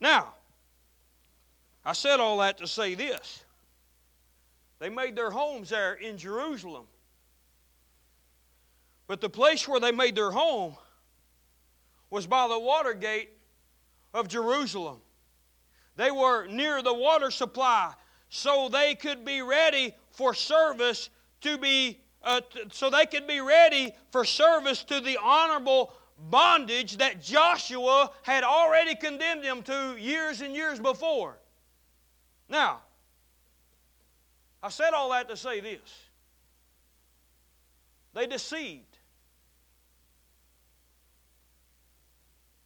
Now, 0.00 0.34
I 1.84 1.92
said 1.92 2.18
all 2.18 2.38
that 2.38 2.58
to 2.58 2.66
say 2.66 2.94
this. 2.94 3.41
They 4.82 4.88
made 4.88 5.14
their 5.14 5.30
homes 5.30 5.68
there 5.68 5.94
in 5.94 6.18
Jerusalem. 6.18 6.86
But 9.06 9.20
the 9.20 9.30
place 9.30 9.68
where 9.68 9.78
they 9.78 9.92
made 9.92 10.16
their 10.16 10.32
home 10.32 10.74
was 12.10 12.26
by 12.26 12.48
the 12.48 12.58
water 12.58 12.92
gate 12.92 13.30
of 14.12 14.26
Jerusalem. 14.26 14.98
They 15.94 16.10
were 16.10 16.48
near 16.48 16.82
the 16.82 16.92
water 16.92 17.30
supply 17.30 17.94
so 18.28 18.68
they 18.68 18.96
could 18.96 19.24
be 19.24 19.40
ready 19.40 19.94
for 20.10 20.34
service 20.34 21.10
to 21.42 21.58
be 21.58 22.00
uh, 22.24 22.40
t- 22.40 22.64
so 22.72 22.90
they 22.90 23.06
could 23.06 23.28
be 23.28 23.40
ready 23.40 23.92
for 24.10 24.24
service 24.24 24.82
to 24.82 25.00
the 25.00 25.16
honorable 25.22 25.94
bondage 26.28 26.96
that 26.96 27.22
Joshua 27.22 28.10
had 28.22 28.42
already 28.42 28.96
condemned 28.96 29.44
them 29.44 29.62
to 29.62 29.96
years 29.96 30.40
and 30.40 30.56
years 30.56 30.80
before. 30.80 31.38
Now, 32.48 32.80
I 34.62 34.68
said 34.68 34.92
all 34.94 35.10
that 35.10 35.28
to 35.28 35.36
say 35.36 35.60
this. 35.60 35.80
They 38.14 38.26
deceived. 38.26 38.98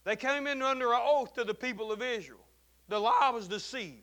They 0.04 0.16
came 0.16 0.46
in 0.46 0.62
under 0.62 0.92
an 0.92 1.00
oath 1.02 1.34
to 1.34 1.44
the 1.44 1.54
people 1.54 1.90
of 1.90 2.02
Israel. 2.02 2.44
The 2.88 2.98
lie 2.98 3.30
was 3.32 3.48
deceived. 3.48 4.02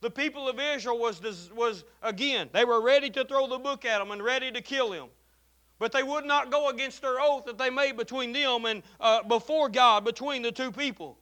The 0.00 0.10
people 0.10 0.48
of 0.48 0.60
Israel 0.60 0.98
was, 0.98 1.50
was 1.54 1.84
again, 2.02 2.50
they 2.52 2.66
were 2.66 2.82
ready 2.82 3.08
to 3.10 3.24
throw 3.24 3.46
the 3.46 3.58
book 3.58 3.86
at 3.86 4.00
them 4.00 4.10
and 4.10 4.22
ready 4.22 4.52
to 4.52 4.60
kill 4.60 4.92
him. 4.92 5.06
But 5.78 5.92
they 5.92 6.02
would 6.02 6.26
not 6.26 6.50
go 6.50 6.68
against 6.68 7.00
their 7.00 7.20
oath 7.20 7.46
that 7.46 7.56
they 7.56 7.70
made 7.70 7.96
between 7.96 8.32
them 8.32 8.66
and 8.66 8.82
uh, 9.00 9.22
before 9.22 9.68
God, 9.68 10.04
between 10.04 10.42
the 10.42 10.52
two 10.52 10.70
people. 10.70 11.18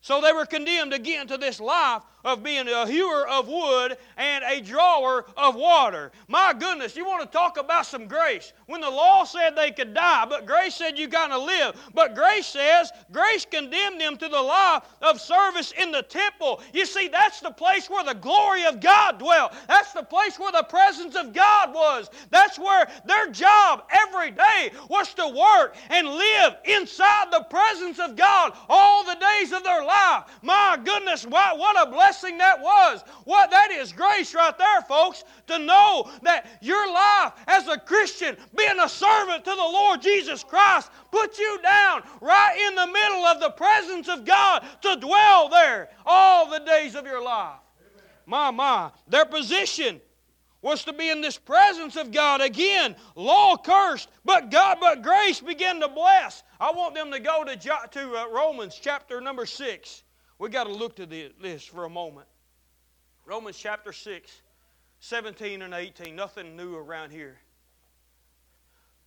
So 0.00 0.20
they 0.20 0.32
were 0.32 0.46
condemned 0.46 0.92
again 0.92 1.26
to 1.26 1.36
this 1.36 1.60
life 1.60 2.02
of 2.26 2.42
being 2.42 2.68
a 2.68 2.86
hewer 2.88 3.26
of 3.28 3.46
wood 3.46 3.96
and 4.16 4.44
a 4.44 4.60
drawer 4.60 5.24
of 5.36 5.54
water. 5.54 6.10
My 6.26 6.52
goodness, 6.52 6.96
you 6.96 7.06
want 7.06 7.22
to 7.22 7.38
talk 7.38 7.56
about 7.56 7.86
some 7.86 8.08
grace. 8.08 8.52
When 8.66 8.80
the 8.80 8.90
law 8.90 9.22
said 9.22 9.54
they 9.54 9.70
could 9.70 9.94
die, 9.94 10.26
but 10.28 10.44
grace 10.44 10.74
said 10.74 10.98
you 10.98 11.06
got 11.06 11.28
to 11.28 11.38
live. 11.38 11.80
But 11.94 12.16
grace 12.16 12.46
says, 12.46 12.90
grace 13.12 13.46
condemned 13.48 14.00
them 14.00 14.16
to 14.16 14.28
the 14.28 14.42
life 14.42 14.82
of 15.02 15.20
service 15.20 15.72
in 15.80 15.92
the 15.92 16.02
temple. 16.02 16.60
You 16.74 16.84
see, 16.84 17.06
that's 17.06 17.38
the 17.38 17.52
place 17.52 17.88
where 17.88 18.04
the 18.04 18.14
glory 18.14 18.64
of 18.64 18.80
God 18.80 19.20
dwelt. 19.20 19.52
That's 19.68 19.92
the 19.92 20.02
place 20.02 20.36
where 20.36 20.50
the 20.50 20.64
presence 20.64 21.14
of 21.14 21.32
God 21.32 21.72
was. 21.72 22.10
That's 22.30 22.58
where 22.58 22.90
their 23.04 23.30
job 23.30 23.84
every 23.92 24.32
day 24.32 24.72
was 24.90 25.14
to 25.14 25.28
work 25.28 25.76
and 25.90 26.08
live 26.08 26.56
inside 26.64 27.28
the 27.30 27.46
presence 27.48 28.00
of 28.00 28.16
God 28.16 28.52
all 28.68 29.04
the 29.04 29.14
days 29.14 29.52
of 29.52 29.62
their 29.62 29.84
life. 29.84 30.24
My 30.42 30.76
goodness, 30.82 31.24
what, 31.24 31.56
what 31.56 31.86
a 31.86 31.88
blessing 31.88 32.15
blessing 32.16 32.38
that 32.38 32.60
was. 32.60 33.02
What 33.24 33.50
that 33.50 33.70
is 33.70 33.92
grace 33.92 34.34
right 34.34 34.56
there, 34.56 34.82
folks, 34.82 35.24
to 35.48 35.58
know 35.58 36.10
that 36.22 36.58
your 36.60 36.92
life 36.92 37.32
as 37.46 37.66
a 37.68 37.78
Christian, 37.78 38.36
being 38.56 38.80
a 38.80 38.88
servant 38.88 39.44
to 39.44 39.50
the 39.50 39.56
Lord 39.56 40.02
Jesus 40.02 40.42
Christ, 40.42 40.90
put 41.10 41.38
you 41.38 41.58
down 41.62 42.02
right 42.20 42.68
in 42.68 42.74
the 42.74 42.86
middle 42.86 43.24
of 43.24 43.40
the 43.40 43.50
presence 43.50 44.08
of 44.08 44.24
God 44.24 44.64
to 44.82 44.96
dwell 44.96 45.48
there 45.48 45.90
all 46.04 46.50
the 46.50 46.60
days 46.60 46.94
of 46.94 47.06
your 47.06 47.22
life. 47.22 47.58
My, 48.24 48.50
my. 48.50 48.90
Their 49.08 49.24
position 49.24 50.00
was 50.62 50.84
to 50.84 50.92
be 50.92 51.10
in 51.10 51.20
this 51.20 51.38
presence 51.38 51.96
of 51.96 52.10
God 52.10 52.40
again. 52.40 52.96
Law 53.14 53.56
cursed, 53.56 54.08
but 54.24 54.50
God, 54.50 54.78
but 54.80 55.02
grace 55.02 55.40
began 55.40 55.80
to 55.80 55.88
bless. 55.88 56.42
I 56.58 56.72
want 56.72 56.94
them 56.94 57.12
to 57.12 57.20
go 57.20 57.44
to, 57.44 57.56
to 57.56 58.16
uh, 58.16 58.28
Romans 58.32 58.78
chapter 58.80 59.20
number 59.20 59.46
6. 59.46 60.02
We 60.38 60.48
got 60.50 60.64
to 60.64 60.72
look 60.72 60.96
to 60.96 61.06
this 61.06 61.64
for 61.64 61.84
a 61.84 61.90
moment. 61.90 62.26
Romans 63.24 63.56
chapter 63.56 63.92
6, 63.92 64.30
17 65.00 65.62
and 65.62 65.74
18. 65.74 66.14
Nothing 66.14 66.56
new 66.56 66.76
around 66.76 67.10
here. 67.10 67.38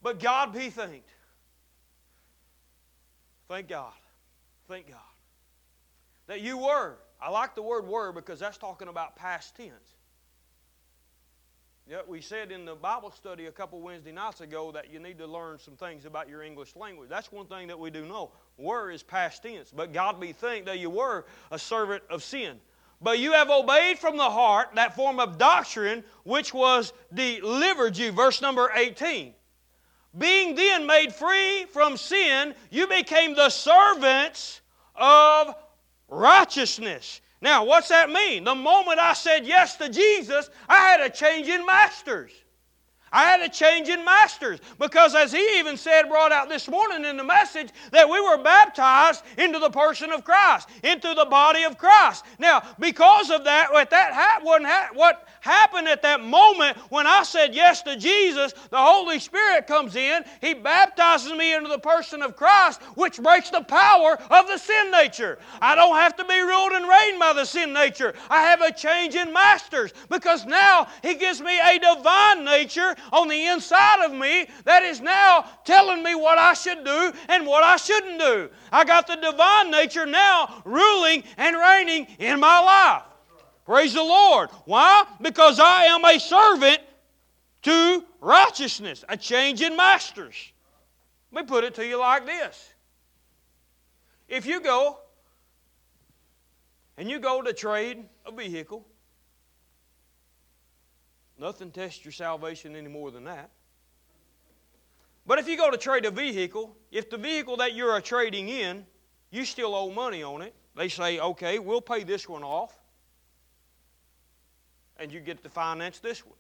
But 0.02 0.20
God 0.20 0.54
be 0.54 0.70
thanked. 0.70 1.10
Thank 3.48 3.68
God. 3.68 3.94
Thank 4.68 4.88
God. 4.88 4.98
That 6.28 6.42
you 6.42 6.58
were. 6.58 6.98
I 7.22 7.30
like 7.30 7.56
the 7.56 7.62
word 7.62 7.88
were 7.88 8.12
because 8.12 8.40
that's 8.40 8.58
talking 8.58 8.88
about 8.88 9.16
past 9.16 9.56
tense. 9.56 9.96
Yeah, 11.88 12.02
we 12.08 12.22
said 12.22 12.52
in 12.52 12.66
the 12.66 12.76
Bible 12.76 13.10
study 13.10 13.48
a 13.48 13.52
couple 13.52 13.82
Wednesday 13.82 14.12
nights 14.12 14.42
ago 14.42 14.72
that 14.72 14.94
you 14.94 15.00
need 15.00 15.18
to 15.18 15.26
learn 15.26 15.58
some 15.58 15.76
things 15.76 16.06
about 16.06 16.30
your 16.30 16.44
English 16.44 16.76
language. 16.76 17.10
That's 17.10 17.32
one 17.32 17.48
thing 17.48 17.68
that 17.68 17.80
we 17.80 17.90
do 17.90 18.06
know. 18.06 18.32
Were 18.60 18.92
is 18.92 19.04
past 19.04 19.44
tense, 19.44 19.72
but 19.74 19.94
God 19.94 20.20
be 20.20 20.34
thanked 20.34 20.66
that 20.66 20.80
you 20.80 20.90
were 20.90 21.26
a 21.50 21.58
servant 21.58 22.04
of 22.10 22.22
sin. 22.22 22.60
But 23.02 23.20
you 23.20 23.32
have 23.32 23.50
obeyed 23.50 23.98
from 23.98 24.18
the 24.18 24.30
heart 24.30 24.72
that 24.76 24.98
form 24.98 25.20
of 25.22 25.38
doctrine 25.38 26.04
which 26.26 26.54
was 26.54 26.92
delivered 27.14 27.96
you. 27.96 28.12
Verse 28.12 28.42
number 28.42 28.70
18. 28.76 29.34
Being 30.18 30.56
then 30.56 30.86
made 30.86 31.14
free 31.14 31.66
from 31.66 31.96
sin, 31.96 32.54
you 32.70 32.88
became 32.88 33.34
the 33.34 33.50
servants 33.50 34.60
of 34.96 35.56
righteousness. 36.10 37.22
Now, 37.42 37.64
what's 37.64 37.88
that 37.88 38.10
mean? 38.10 38.44
The 38.44 38.56
moment 38.56 39.00
I 39.00 39.14
said 39.14 39.46
yes 39.46 39.78
to 39.78 39.88
Jesus, 39.88 40.50
I 40.68 40.80
had 40.80 41.00
a 41.00 41.10
change 41.10 41.48
in 41.48 41.66
masters. 41.66 42.32
I 43.12 43.24
had 43.24 43.42
a 43.42 43.50
change 43.50 43.90
in 43.90 44.04
masters 44.06 44.60
because, 44.78 45.16
as 45.16 45.32
he 45.32 45.60
even 45.60 45.78
said, 45.78 46.10
brought 46.10 46.32
out 46.32 46.50
this 46.50 46.68
morning 46.68 47.06
in 47.06 47.18
the 47.18 47.24
message, 47.24 47.70
that 47.92 48.10
we 48.10 48.20
were 48.22 48.38
baptized 48.38 49.24
into 49.38 49.60
the 49.60 49.70
person 49.70 50.12
of 50.12 50.24
Christ, 50.24 50.70
into 50.84 51.14
the 51.14 51.26
body 51.26 51.64
of 51.64 51.78
Christ. 51.78 52.26
Now, 52.38 52.64
because 52.80 53.30
of 53.30 53.44
that, 53.46 53.72
what 53.72 53.90
that 53.90 54.14
ha- 54.14 54.40
what 54.94 55.28
happened 55.42 55.88
at 55.88 56.02
that 56.02 56.22
moment 56.22 56.78
when 56.90 57.08
I 57.08 57.24
said 57.24 57.56
yes 57.56 57.82
to 57.84 57.96
Jesus, 57.96 58.54
the 58.70 58.78
Holy 58.78 59.20
Spirit 59.20 59.68
comes 59.68 59.96
in. 59.96 60.24
He 60.42 60.54
baptizes 60.54 61.32
me 61.34 61.54
into 61.54 61.70
the 61.70 61.80
person 61.80 62.22
of 62.22 62.36
Christ, 62.36 62.82
which 62.96 63.22
breaks 63.22 63.50
the 63.50 63.62
power 63.62 64.18
of 64.30 64.48
the 64.48 64.58
sin 64.58 64.92
nature. 64.92 65.40
I 65.62 65.76
don't 65.76 65.96
have 65.96 66.16
to 66.18 66.26
be 66.26 66.40
ruled 66.40 66.72
and 66.74 66.88
reigned 66.88 67.20
by 67.20 67.34
the 67.34 67.46
sin 67.46 67.74
nature. 67.74 68.14
I 68.30 68.42
have 68.42 68.62
a 68.62 68.72
change 68.72 69.16
in 69.16 69.34
masters 69.34 69.94
because 70.10 70.46
now 70.46 70.88
He 71.02 71.16
gives 71.16 71.42
me 71.42 71.60
a 71.60 71.80
divine 71.80 72.46
nature 72.46 72.96
on 73.12 73.28
the 73.28 73.48
inside 73.48 74.06
of 74.06 74.12
me 74.12 74.48
that 74.66 74.84
is 74.84 75.02
now 75.02 75.46
telling 75.66 76.04
me 76.04 76.16
what 76.16 76.38
I 76.38 76.54
should 76.54 76.84
do 76.84 77.14
and 77.28 77.46
what 77.46 77.64
I 77.64 77.78
shouldn't 77.78 78.20
do. 78.20 78.50
I 78.72 78.84
got 78.86 79.08
the 79.08 79.16
divine 79.16 79.72
nature 79.72 80.06
now 80.06 80.62
ruling 80.66 81.24
and 81.38 81.56
reigning 81.56 82.08
in 82.20 82.40
my 82.40 82.60
life. 82.60 83.09
Praise 83.70 83.94
the 83.94 84.02
Lord. 84.04 84.50
Why? 84.66 85.06
Because 85.22 85.60
I 85.60 85.84
am 85.84 86.04
a 86.04 86.20
servant 86.20 86.80
to 87.62 88.04
righteousness, 88.20 89.06
a 89.08 89.16
change 89.16 89.62
in 89.62 89.76
masters. 89.76 90.52
Let 91.32 91.46
me 91.46 91.48
put 91.48 91.64
it 91.64 91.76
to 91.76 91.86
you 91.86 92.00
like 92.00 92.26
this. 92.26 92.74
If 94.28 94.48
you 94.48 94.60
go 94.60 94.98
and 96.98 97.08
you 97.12 97.20
go 97.20 97.44
to 97.44 97.54
trade 97.54 98.04
a 98.26 98.32
vehicle, 98.32 98.88
nothing 101.38 101.70
tests 101.70 102.04
your 102.04 102.12
salvation 102.12 102.76
any 102.76 102.90
more 102.90 103.12
than 103.12 103.26
that. 103.26 103.52
But 105.28 105.38
if 105.38 105.48
you 105.48 105.58
go 105.58 105.70
to 105.70 105.78
trade 105.78 106.06
a 106.06 106.12
vehicle, 106.12 106.76
if 106.90 107.12
the 107.12 107.20
vehicle 107.20 107.58
that 107.58 107.76
you're 107.76 108.02
trading 108.02 108.50
in, 108.50 108.88
you 109.30 109.46
still 109.46 109.76
owe 109.76 109.92
money 109.92 110.24
on 110.24 110.42
it, 110.42 110.56
They 110.76 110.88
say, 110.88 111.20
okay, 111.20 111.60
we'll 111.60 111.82
pay 111.82 112.04
this 112.04 112.28
one 112.28 112.42
off, 112.42 112.79
and 115.00 115.12
you 115.12 115.20
get 115.20 115.42
to 115.44 115.50
finance 115.50 116.00
this 116.00 116.26
one. 116.26 116.36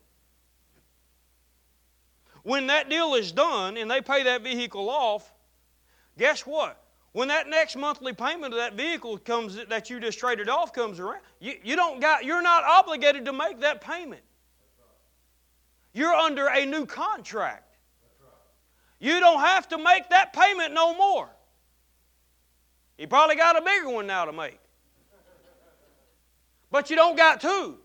When 2.43 2.67
that 2.67 2.89
deal 2.89 3.15
is 3.15 3.31
done 3.31 3.77
and 3.77 3.89
they 3.89 4.01
pay 4.01 4.23
that 4.23 4.43
vehicle 4.43 4.89
off, 4.89 5.33
guess 6.17 6.45
what? 6.45 6.81
When 7.11 7.29
that 7.29 7.47
next 7.49 7.75
monthly 7.75 8.13
payment 8.13 8.53
of 8.53 8.59
that 8.59 8.73
vehicle 8.73 9.17
comes 9.17 9.57
that 9.67 9.89
you 9.89 9.99
just 9.99 10.19
traded 10.19 10.47
off 10.47 10.73
comes 10.73 10.99
around, 10.99 11.21
you, 11.39 11.55
you 11.63 11.75
don't 11.75 11.99
got 11.99 12.23
you're 12.23 12.41
not 12.41 12.63
obligated 12.63 13.25
to 13.25 13.33
make 13.33 13.61
that 13.61 13.81
payment. 13.81 14.21
You're 15.93 16.13
under 16.13 16.47
a 16.47 16.65
new 16.65 16.85
contract. 16.85 17.75
You 18.99 19.19
don't 19.19 19.39
have 19.39 19.67
to 19.69 19.77
make 19.77 20.09
that 20.09 20.33
payment 20.33 20.73
no 20.73 20.95
more. 20.95 21.29
You 22.97 23.07
probably 23.07 23.37
got 23.37 23.57
a 23.57 23.61
bigger 23.61 23.89
one 23.89 24.05
now 24.05 24.25
to 24.25 24.33
make. 24.33 24.59
But 26.69 26.89
you 26.89 26.95
don't 26.95 27.17
got 27.17 27.41
two. 27.41 27.77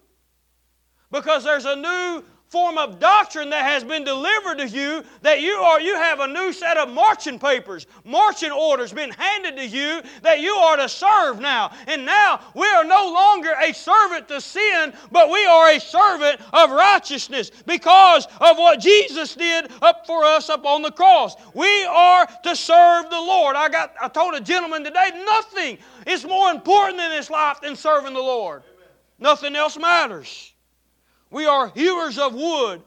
Because 1.14 1.44
there's 1.44 1.64
a 1.64 1.76
new 1.76 2.24
form 2.48 2.76
of 2.76 2.98
doctrine 2.98 3.50
that 3.50 3.64
has 3.64 3.84
been 3.84 4.02
delivered 4.02 4.58
to 4.58 4.68
you 4.68 5.04
that 5.22 5.40
you 5.40 5.52
are 5.52 5.80
you 5.80 5.94
have 5.94 6.18
a 6.18 6.26
new 6.26 6.52
set 6.52 6.76
of 6.76 6.92
marching 6.92 7.38
papers 7.38 7.86
marching 8.04 8.50
orders 8.50 8.92
been 8.92 9.10
handed 9.10 9.56
to 9.56 9.66
you 9.66 10.02
that 10.22 10.40
you 10.40 10.52
are 10.52 10.76
to 10.76 10.88
serve 10.88 11.40
now. 11.40 11.72
And 11.86 12.04
now 12.04 12.40
we 12.54 12.66
are 12.66 12.84
no 12.84 13.12
longer 13.12 13.52
a 13.60 13.72
servant 13.72 14.28
to 14.28 14.40
sin 14.40 14.92
but 15.12 15.30
we 15.30 15.44
are 15.46 15.70
a 15.70 15.80
servant 15.80 16.40
of 16.52 16.70
righteousness 16.70 17.50
because 17.64 18.26
of 18.40 18.56
what 18.58 18.80
jesus 18.80 19.36
did 19.36 19.70
up 19.82 20.06
for 20.06 20.24
us 20.24 20.50
up 20.50 20.64
on 20.64 20.82
the 20.82 20.92
cross. 20.92 21.36
We 21.54 21.84
are 21.84 22.26
to 22.42 22.56
serve 22.56 23.08
the 23.10 23.20
lord. 23.20 23.54
I 23.54 23.68
got 23.68 23.94
i 24.00 24.08
told 24.08 24.34
a 24.34 24.40
gentleman 24.40 24.82
today 24.82 25.10
nothing 25.24 25.78
is 26.08 26.24
more 26.24 26.50
important 26.50 27.00
in 27.00 27.10
this 27.10 27.30
life 27.30 27.60
than 27.60 27.76
serving 27.76 28.14
the 28.14 28.20
lord. 28.20 28.62
Amen. 28.62 28.88
nothing 29.20 29.56
else 29.56 29.78
matters 29.78 30.53
we 31.34 31.46
are 31.46 31.68
hewers 31.74 32.16
of 32.16 32.32
wood 32.32 32.80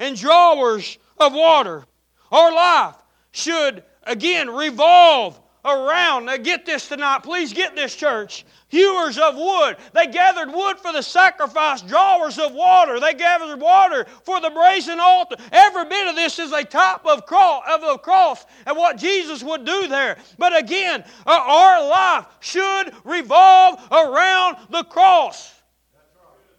and 0.00 0.16
drawers 0.16 0.98
of 1.16 1.32
water. 1.32 1.84
Our 2.32 2.52
life 2.52 2.96
should, 3.30 3.84
again, 4.02 4.50
revolve 4.50 5.40
around. 5.64 6.26
Now, 6.26 6.36
get 6.36 6.66
this 6.66 6.88
tonight. 6.88 7.22
Please 7.22 7.52
get 7.52 7.76
this, 7.76 7.94
church. 7.94 8.44
Hewers 8.68 9.16
of 9.16 9.36
wood. 9.36 9.76
They 9.92 10.08
gathered 10.08 10.52
wood 10.52 10.78
for 10.78 10.92
the 10.92 11.02
sacrifice, 11.02 11.82
drawers 11.82 12.36
of 12.36 12.52
water. 12.52 12.98
They 12.98 13.14
gathered 13.14 13.60
water 13.60 14.06
for 14.24 14.40
the 14.40 14.50
brazen 14.50 14.98
altar. 14.98 15.36
Every 15.52 15.84
bit 15.84 16.08
of 16.08 16.16
this 16.16 16.40
is 16.40 16.50
a 16.50 16.64
type 16.64 17.06
of, 17.06 17.26
cross, 17.26 17.62
of 17.70 17.80
the 17.80 17.98
cross 17.98 18.44
and 18.66 18.76
what 18.76 18.96
Jesus 18.96 19.44
would 19.44 19.64
do 19.64 19.86
there. 19.86 20.18
But 20.36 20.56
again, 20.58 21.04
uh, 21.24 21.30
our 21.30 21.86
life 21.86 22.26
should 22.40 22.92
revolve 23.04 23.80
around 23.92 24.56
the 24.70 24.82
cross. 24.82 25.53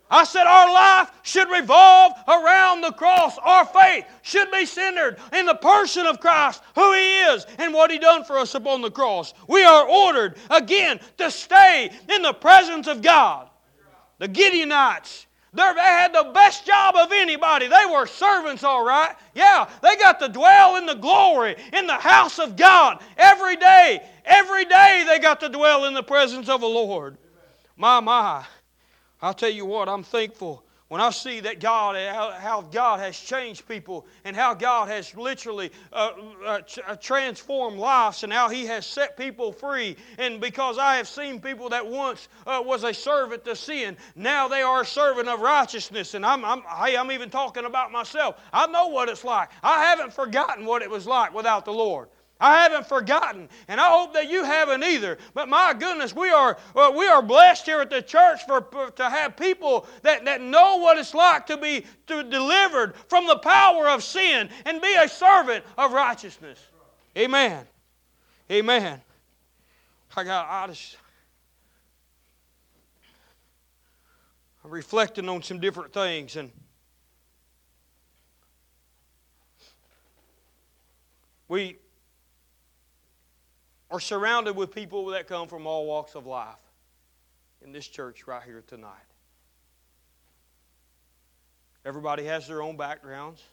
I 0.09 0.23
said 0.23 0.45
our 0.45 0.71
life 0.71 1.11
should 1.23 1.49
revolve 1.49 2.13
around 2.27 2.81
the 2.81 2.91
cross. 2.91 3.37
Our 3.39 3.65
faith 3.65 4.05
should 4.21 4.51
be 4.51 4.65
centered 4.65 5.17
in 5.33 5.47
the 5.47 5.55
person 5.55 6.05
of 6.05 6.19
Christ, 6.19 6.61
who 6.75 6.93
He 6.93 7.21
is, 7.21 7.45
and 7.57 7.73
what 7.73 7.89
He 7.89 7.97
done 7.97 8.23
for 8.23 8.37
us 8.37 8.53
upon 8.53 8.81
the 8.81 8.91
cross. 8.91 9.33
We 9.47 9.63
are 9.63 9.87
ordered 9.87 10.37
again 10.51 10.99
to 11.17 11.31
stay 11.31 11.91
in 12.09 12.21
the 12.21 12.33
presence 12.33 12.87
of 12.87 13.01
God. 13.01 13.49
The 14.19 14.27
Gideonites, 14.27 15.25
they 15.53 15.61
had 15.61 16.13
the 16.13 16.31
best 16.33 16.65
job 16.65 16.95
of 16.95 17.11
anybody. 17.11 17.67
They 17.67 17.85
were 17.91 18.05
servants, 18.05 18.63
all 18.63 18.85
right. 18.85 19.15
Yeah, 19.33 19.67
they 19.81 19.95
got 19.95 20.19
to 20.19 20.29
dwell 20.29 20.75
in 20.75 20.85
the 20.85 20.95
glory 20.95 21.55
in 21.73 21.87
the 21.87 21.93
house 21.93 22.39
of 22.39 22.55
God 22.55 23.01
every 23.17 23.55
day. 23.55 24.01
Every 24.25 24.65
day 24.65 25.05
they 25.07 25.19
got 25.19 25.39
to 25.39 25.49
dwell 25.49 25.85
in 25.85 25.93
the 25.93 26.03
presence 26.03 26.49
of 26.49 26.61
the 26.61 26.67
Lord. 26.67 27.17
My, 27.77 27.99
my. 27.99 28.45
I'll 29.25 29.33
tell 29.33 29.49
you 29.49 29.65
what, 29.65 29.89
I'm 29.89 30.03
thankful 30.03 30.63
when 30.87 31.01
I 31.01 31.09
see 31.09 31.39
that 31.39 31.59
God, 31.59 31.95
how 32.39 32.61
God 32.61 32.99
has 32.99 33.17
changed 33.17 33.67
people 33.67 34.05
and 34.23 34.35
how 34.35 34.53
God 34.53 34.87
has 34.87 35.15
literally 35.15 35.71
uh, 35.91 36.11
uh, 36.45 36.61
uh, 36.87 36.95
transformed 36.97 37.79
lives 37.79 38.23
and 38.23 38.31
how 38.31 38.49
He 38.49 38.67
has 38.67 38.85
set 38.85 39.17
people 39.17 39.51
free. 39.51 39.97
And 40.19 40.39
because 40.39 40.77
I 40.77 40.97
have 40.97 41.07
seen 41.07 41.39
people 41.39 41.69
that 41.69 41.87
once 41.87 42.27
uh, 42.45 42.61
was 42.63 42.83
a 42.83 42.93
servant 42.93 43.43
to 43.45 43.55
sin, 43.55 43.97
now 44.15 44.47
they 44.47 44.61
are 44.61 44.81
a 44.81 44.85
servant 44.85 45.27
of 45.27 45.41
righteousness. 45.41 46.13
And 46.13 46.23
I'm, 46.23 46.45
I'm, 46.45 46.61
hey, 46.61 46.95
I'm 46.95 47.11
even 47.11 47.31
talking 47.31 47.65
about 47.65 47.91
myself. 47.91 48.39
I 48.53 48.67
know 48.67 48.89
what 48.89 49.09
it's 49.09 49.23
like. 49.23 49.49
I 49.63 49.85
haven't 49.85 50.13
forgotten 50.13 50.65
what 50.65 50.83
it 50.83 50.89
was 50.89 51.07
like 51.07 51.33
without 51.33 51.65
the 51.65 51.73
Lord. 51.73 52.09
I 52.45 52.61
haven't 52.61 52.85
forgotten, 52.85 53.49
and 53.67 53.81
I 53.81 53.89
hope 53.89 54.13
that 54.13 54.29
you 54.29 54.43
haven't 54.43 54.83
either. 54.83 55.17
But 55.33 55.49
my 55.49 55.73
goodness, 55.73 56.15
we 56.15 56.29
are, 56.29 56.59
well, 56.75 56.93
we 56.93 57.07
are 57.07 57.23
blessed 57.23 57.65
here 57.65 57.81
at 57.81 57.89
the 57.89 58.03
church 58.03 58.41
for, 58.45 58.61
for, 58.71 58.91
to 58.91 59.09
have 59.09 59.35
people 59.35 59.87
that, 60.03 60.25
that 60.25 60.41
know 60.41 60.77
what 60.77 60.99
it's 60.99 61.15
like 61.15 61.47
to 61.47 61.57
be 61.57 61.87
to 62.05 62.21
delivered 62.21 62.93
from 63.07 63.25
the 63.25 63.37
power 63.37 63.89
of 63.89 64.03
sin 64.03 64.47
and 64.65 64.79
be 64.79 64.93
a 64.93 65.09
servant 65.09 65.65
of 65.75 65.91
righteousness. 65.91 66.59
Amen. 67.17 67.65
Amen. 68.51 69.01
I 70.15 70.23
got 70.23 70.47
I 70.47 70.67
just 70.67 70.97
I'm 74.63 74.69
reflecting 74.69 75.27
on 75.29 75.41
some 75.41 75.59
different 75.59 75.91
things 75.93 76.35
and 76.35 76.51
we 81.47 81.79
are 83.91 83.99
surrounded 83.99 84.55
with 84.55 84.73
people 84.73 85.07
that 85.07 85.27
come 85.27 85.47
from 85.47 85.67
all 85.67 85.85
walks 85.85 86.15
of 86.15 86.25
life 86.25 86.55
in 87.63 87.71
this 87.71 87.87
church 87.87 88.27
right 88.27 88.43
here 88.43 88.63
tonight. 88.67 88.89
Everybody 91.85 92.25
has 92.25 92.47
their 92.47 92.61
own 92.61 92.77
backgrounds. 92.77 93.43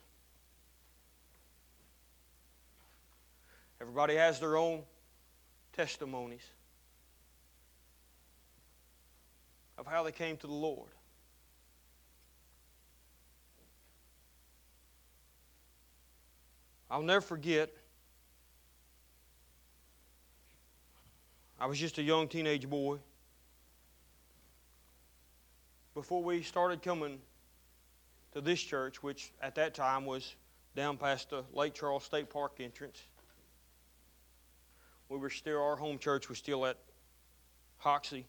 Everybody 3.81 4.15
has 4.15 4.41
their 4.41 4.57
own 4.57 4.83
testimonies 5.73 6.45
of 9.77 9.87
how 9.87 10.03
they 10.03 10.13
came 10.13 10.37
to 10.39 10.47
the 10.47 10.53
Lord. 10.53 10.91
I'll 16.91 17.03
never 17.03 17.23
forget 17.23 17.71
I 21.63 21.67
was 21.67 21.79
just 21.79 21.97
a 21.99 22.03
young 22.03 22.27
teenage 22.27 22.69
boy. 22.69 22.99
Before 25.95 26.21
we 26.21 26.43
started 26.43 26.83
coming 26.83 27.21
to 28.33 28.41
this 28.41 28.61
church, 28.61 29.01
which 29.01 29.33
at 29.41 29.55
that 29.55 29.73
time 29.73 30.05
was 30.05 30.35
down 30.75 30.97
past 30.97 31.31
the 31.31 31.45
Lake 31.53 31.73
Charles 31.73 32.03
State 32.03 32.31
Park 32.31 32.55
entrance, 32.59 33.01
we 35.09 35.19
were 35.19 35.31
still, 35.31 35.63
our 35.63 35.77
home 35.77 36.01
church 36.01 36.29
was 36.29 36.37
still 36.37 36.67
at 36.67 36.79
Hoxie 37.79 38.27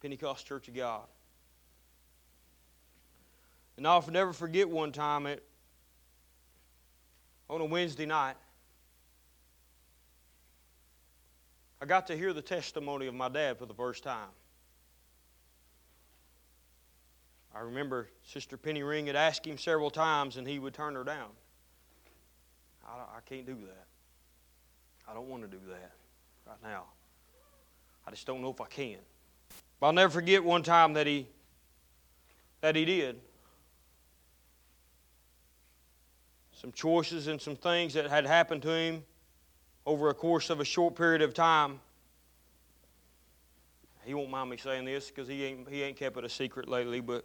Pentecost 0.00 0.46
Church 0.46 0.68
of 0.68 0.76
God. 0.76 1.06
And 3.76 3.84
I'll 3.84 4.08
never 4.12 4.32
forget 4.32 4.68
one 4.68 4.92
time 4.92 5.26
at, 5.26 5.40
on 7.50 7.60
a 7.60 7.64
Wednesday 7.64 8.06
night, 8.06 8.36
I 11.80 11.86
got 11.86 12.06
to 12.08 12.16
hear 12.16 12.32
the 12.32 12.42
testimony 12.42 13.06
of 13.06 13.14
my 13.14 13.28
dad 13.28 13.58
for 13.58 13.66
the 13.66 13.74
first 13.74 14.02
time. 14.02 14.28
I 17.54 17.60
remember 17.60 18.08
Sister 18.24 18.56
Penny 18.56 18.82
Ring 18.82 19.06
had 19.06 19.16
asked 19.16 19.46
him 19.46 19.58
several 19.58 19.90
times 19.90 20.36
and 20.36 20.46
he 20.46 20.58
would 20.58 20.74
turn 20.74 20.94
her 20.94 21.04
down. 21.04 21.30
I, 22.86 23.16
I 23.16 23.20
can't 23.26 23.46
do 23.46 23.54
that. 23.54 23.86
I 25.08 25.14
don't 25.14 25.28
want 25.28 25.42
to 25.42 25.48
do 25.48 25.60
that 25.68 25.92
right 26.46 26.62
now. 26.62 26.84
I 28.06 28.10
just 28.10 28.26
don't 28.26 28.42
know 28.42 28.50
if 28.50 28.60
I 28.60 28.66
can. 28.66 28.98
But 29.80 29.86
I'll 29.86 29.92
never 29.92 30.12
forget 30.12 30.42
one 30.42 30.62
time 30.62 30.92
that 30.94 31.06
he 31.06 31.28
that 32.60 32.74
he 32.74 32.84
did. 32.84 33.20
Some 36.52 36.72
choices 36.72 37.28
and 37.28 37.40
some 37.40 37.54
things 37.54 37.94
that 37.94 38.08
had 38.10 38.26
happened 38.26 38.62
to 38.62 38.70
him 38.70 39.04
over 39.88 40.10
a 40.10 40.14
course 40.14 40.50
of 40.50 40.60
a 40.60 40.66
short 40.66 40.94
period 40.94 41.22
of 41.22 41.32
time. 41.32 41.80
He 44.04 44.12
won't 44.12 44.28
mind 44.28 44.50
me 44.50 44.58
saying 44.58 44.84
this 44.84 45.08
because 45.08 45.26
he 45.26 45.42
ain't, 45.44 45.66
he 45.66 45.82
ain't 45.82 45.96
kept 45.96 46.18
it 46.18 46.24
a 46.24 46.28
secret 46.28 46.68
lately, 46.68 47.00
but 47.00 47.24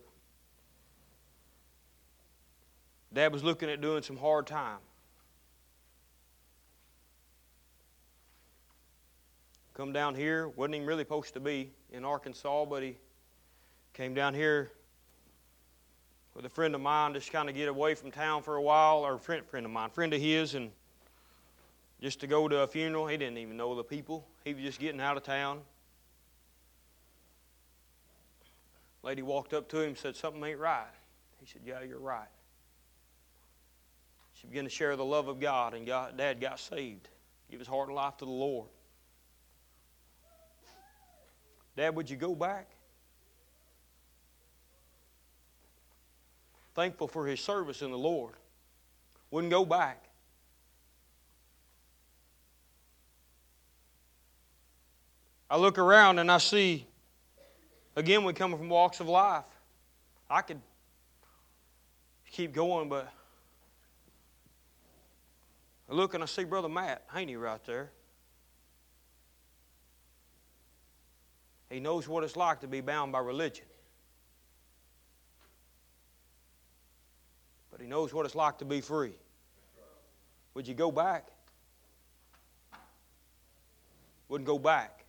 Dad 3.12 3.34
was 3.34 3.44
looking 3.44 3.70
at 3.70 3.82
doing 3.82 4.02
some 4.02 4.16
hard 4.16 4.48
time. 4.48 4.78
Come 9.74 9.92
down 9.92 10.16
here, 10.16 10.48
wasn't 10.48 10.76
even 10.76 10.88
really 10.88 11.04
supposed 11.04 11.34
to 11.34 11.42
be 11.42 11.70
in 11.92 12.06
Arkansas, 12.06 12.64
but 12.64 12.82
he 12.82 12.96
came 13.94 14.14
down 14.14 14.34
here 14.34 14.72
with 16.34 16.46
a 16.46 16.50
friend 16.50 16.74
of 16.76 16.80
mine 16.80 17.14
just 17.14 17.30
kind 17.30 17.50
of 17.50 17.56
get 17.56 17.68
away 17.68 17.94
from 17.94 18.10
town 18.10 18.42
for 18.42 18.56
a 18.56 18.62
while, 18.62 19.00
or 19.00 19.16
a 19.16 19.20
friend, 19.20 19.46
friend 19.46 19.66
of 19.66 19.72
mine, 19.74 19.90
friend 19.90 20.14
of 20.14 20.22
his, 20.22 20.56
and 20.56 20.72
just 22.04 22.20
to 22.20 22.28
go 22.28 22.50
to 22.50 22.60
a 22.60 22.68
funeral. 22.68 23.08
He 23.08 23.16
didn't 23.16 23.38
even 23.38 23.56
know 23.56 23.76
the 23.76 23.84
people. 23.84 24.28
He 24.44 24.54
was 24.54 24.62
just 24.62 24.78
getting 24.78 25.00
out 25.00 25.16
of 25.16 25.24
town. 25.24 25.62
Lady 29.04 29.22
walked 29.22 29.54
up 29.54 29.70
to 29.70 29.80
him 29.80 29.88
and 29.88 29.98
said, 29.98 30.18
Something 30.18 30.44
ain't 30.44 30.60
right. 30.60 30.84
He 31.40 31.46
said, 31.46 31.62
Yeah, 31.66 31.82
you're 31.82 32.00
right. 32.00 32.28
She 34.34 34.48
began 34.48 34.66
to 34.66 34.70
share 34.70 34.98
the 34.98 35.06
love 35.06 35.30
of 35.30 35.40
God, 35.40 35.74
and 35.74 35.88
God, 35.88 36.18
Dad 36.18 36.42
got 36.42 36.60
saved. 36.60 37.08
Give 37.50 37.60
his 37.60 37.70
heart 37.70 37.88
and 37.88 37.96
life 37.96 38.18
to 38.18 38.26
the 38.26 38.32
Lord. 38.32 38.68
Dad, 41.78 41.96
would 41.96 42.10
you 42.10 42.18
go 42.18 42.36
back? 42.36 42.70
Thankful 46.76 47.08
for 47.08 47.26
his 47.26 47.40
service 47.40 47.82
in 47.82 47.92
the 47.92 47.98
Lord. 47.98 48.34
Wouldn't 49.32 49.52
go 49.52 49.64
back. 49.64 50.03
I 55.54 55.56
look 55.56 55.78
around 55.78 56.18
and 56.18 56.32
I 56.32 56.40
see, 56.40 56.88
again, 57.96 58.24
we 58.24 58.34
come 58.34 58.58
from 58.58 58.70
walks 58.70 59.00
of 59.00 59.08
life. 59.08 59.44
I 60.28 60.42
could 60.42 60.60
keep 62.32 62.54
going, 62.54 62.90
but 62.90 63.08
I 65.88 65.94
look 65.94 66.16
and 66.16 66.24
I 66.24 66.26
see 66.26 66.44
Brother 66.44 66.70
Matt 66.70 67.04
Haney 67.14 67.36
right 67.36 67.64
there. 67.66 67.92
He 71.70 71.80
knows 71.80 72.08
what 72.08 72.24
it's 72.24 72.36
like 72.36 72.62
to 72.62 72.68
be 72.68 72.82
bound 72.82 73.12
by 73.12 73.20
religion. 73.20 73.66
But 77.70 77.80
he 77.80 77.86
knows 77.86 78.12
what 78.12 78.26
it's 78.26 78.34
like 78.34 78.58
to 78.58 78.66
be 78.66 78.82
free. 78.82 79.14
Would 80.56 80.68
you 80.68 80.74
go 80.74 80.92
back? 80.92 81.28
Wouldn't 84.30 84.48
go 84.48 84.58
back. 84.58 85.03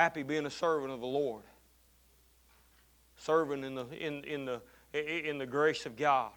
Happy 0.00 0.22
being 0.22 0.46
a 0.46 0.50
servant 0.50 0.90
of 0.90 1.00
the 1.00 1.06
Lord. 1.06 1.42
Serving 3.18 3.64
in 3.64 3.74
the, 3.74 3.86
in, 3.90 4.24
in 4.24 4.46
the, 4.46 4.62
in 5.28 5.36
the 5.36 5.44
grace 5.44 5.84
of 5.84 5.94
God. 5.94 6.32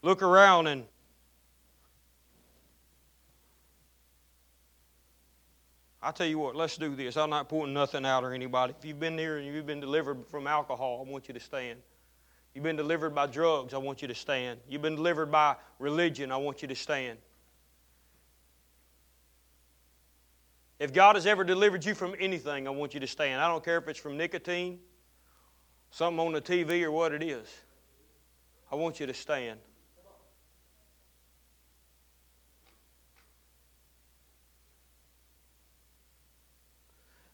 Look 0.00 0.22
around 0.22 0.68
and 0.68 0.84
I 6.00 6.12
tell 6.12 6.26
you 6.26 6.38
what, 6.38 6.56
let's 6.56 6.78
do 6.78 6.96
this. 6.96 7.18
I'm 7.18 7.28
not 7.28 7.50
pointing 7.50 7.74
nothing 7.74 8.06
out 8.06 8.24
or 8.24 8.32
anybody. 8.32 8.72
If 8.78 8.86
you've 8.86 8.98
been 8.98 9.18
here 9.18 9.36
and 9.36 9.46
you've 9.46 9.66
been 9.66 9.80
delivered 9.80 10.26
from 10.28 10.46
alcohol, 10.46 11.04
I 11.06 11.10
want 11.10 11.28
you 11.28 11.34
to 11.34 11.40
stand. 11.40 11.78
You've 12.54 12.64
been 12.64 12.76
delivered 12.76 13.14
by 13.14 13.26
drugs, 13.26 13.74
I 13.74 13.78
want 13.78 14.00
you 14.00 14.08
to 14.08 14.14
stand. 14.14 14.60
You've 14.66 14.80
been 14.80 14.96
delivered 14.96 15.30
by 15.30 15.56
religion, 15.78 16.32
I 16.32 16.38
want 16.38 16.62
you 16.62 16.68
to 16.68 16.74
stand. 16.74 17.18
If 20.78 20.92
God 20.92 21.16
has 21.16 21.26
ever 21.26 21.42
delivered 21.42 21.84
you 21.84 21.94
from 21.94 22.14
anything, 22.18 22.66
I 22.66 22.70
want 22.70 22.92
you 22.92 23.00
to 23.00 23.06
stand. 23.06 23.40
I 23.40 23.48
don't 23.48 23.64
care 23.64 23.78
if 23.78 23.88
it's 23.88 23.98
from 23.98 24.16
nicotine, 24.16 24.78
something 25.90 26.20
on 26.20 26.32
the 26.32 26.40
TV, 26.40 26.82
or 26.82 26.90
what 26.90 27.12
it 27.12 27.22
is. 27.22 27.48
I 28.70 28.74
want 28.74 29.00
you 29.00 29.06
to 29.06 29.14
stand. 29.14 29.58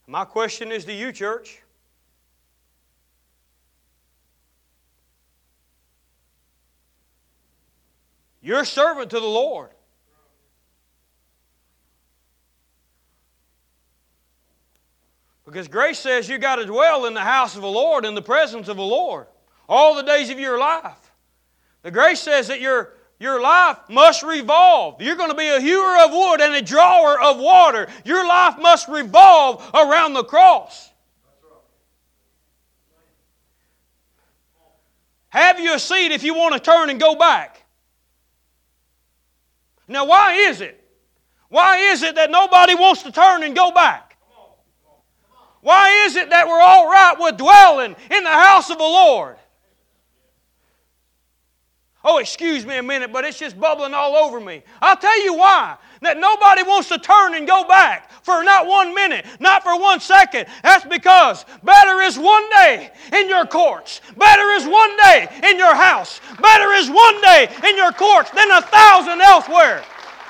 My 0.07 0.25
question 0.25 0.71
is 0.71 0.85
to 0.85 0.93
you, 0.93 1.11
church. 1.11 1.63
You're 8.43 8.65
servant 8.65 9.11
to 9.11 9.21
the 9.21 9.27
Lord. 9.27 9.71
Because 15.53 15.69
grace 15.69 15.99
says 15.99 16.31
you 16.31 16.39
got 16.39 16.57
to 16.57 16.65
dwell 16.65 17.05
in 17.05 17.13
the 17.13 17.21
house 17.21 17.57
of 17.57 17.61
the 17.61 17.69
Lord, 17.69 18.07
in 18.07 18.15
the 18.15 18.23
presence 18.23 18.69
of 18.69 18.79
the 18.79 18.83
Lord, 18.83 19.27
all 19.69 19.95
the 19.95 20.03
days 20.03 20.31
of 20.31 20.41
your 20.41 20.59
life. 20.59 21.13
The 21.83 21.91
grace 21.91 22.21
says 22.21 22.49
that 22.49 22.63
you're 22.63 22.95
your 23.19 23.41
life 23.41 23.77
must 23.91 24.23
revolve. 24.23 25.03
You're 25.03 25.15
going 25.15 25.31
to 25.31 25.37
be 25.37 25.47
a 25.47 25.61
hewer 25.61 25.99
of 26.05 26.11
wood 26.11 26.41
and 26.41 26.55
a 26.55 26.63
drawer 26.63 27.21
of 27.21 27.39
water. 27.39 27.87
Your 28.05 28.27
life 28.27 28.59
must 28.59 28.89
revolve 28.89 29.71
around 29.75 30.15
the 30.15 30.25
cross. 30.25 30.91
Have 35.29 35.61
you 35.61 35.75
a 35.75 35.79
seat 35.79 36.13
if 36.13 36.25
you 36.25 36.35
want 36.35 36.55
to 36.55 36.61
turn 36.61 36.89
and 36.89 36.99
go 36.99 37.15
back? 37.15 37.63
Now, 39.87 40.07
why 40.07 40.33
is 40.33 40.63
it? 40.63 40.83
Why 41.49 41.93
is 41.93 42.03
it 42.03 42.15
that 42.15 42.31
nobody 42.31 42.75
wants 42.75 43.03
to 43.03 43.13
turn 43.13 43.43
and 43.43 43.55
go 43.55 43.71
back? 43.71 44.12
Why 45.63 46.05
is 46.07 46.17
it 46.17 46.31
that 46.31 46.49
we're 46.49 46.61
all 46.61 46.87
right 46.89 47.15
with 47.19 47.37
dwelling 47.39 47.97
in 48.11 48.25
the 48.25 48.31
house 48.31 48.69
of 48.69 48.79
the 48.79 48.85
Lord? 48.85 49.37
Oh, 52.05 52.19
excuse 52.19 52.67
me 52.67 52.77
a 52.77 52.83
minute, 52.83 53.13
but 53.13 53.25
it's 53.25 53.39
just 53.39 53.59
bubbling 53.59 53.95
all 53.95 54.17
over 54.17 54.41
me. 54.41 54.65
I'll 54.81 54.97
tell 54.97 55.25
you 55.25 55.35
why. 55.35 55.77
That 56.01 56.19
nobody 56.19 56.65
wants 56.65 56.89
to 56.89 56.99
turn 56.99 57.37
and 57.37 57.47
go 57.47 57.63
back 57.63 58.11
for 58.25 58.43
not 58.43 58.67
one 58.67 58.93
minute, 58.93 59.25
not 59.39 59.63
for 59.63 59.79
one 59.79 60.01
second. 60.01 60.47
That's 60.65 60.85
because 60.85 61.45
better 61.63 62.01
is 62.01 62.19
one 62.19 62.51
day 62.51 62.91
in 63.13 63.29
your 63.29 63.47
courts, 63.47 64.01
better 64.17 64.51
is 64.51 64.67
one 64.67 64.97
day 64.97 65.29
in 65.45 65.59
your 65.59 65.77
house, 65.77 66.21
better 66.41 66.73
is 66.73 66.91
one 66.91 67.21
day 67.21 67.49
in 67.69 67.77
your 67.77 67.93
courts 67.93 68.31
than 68.31 68.51
a 68.51 68.63
thousand 68.63 69.21
elsewhere. 69.21 69.85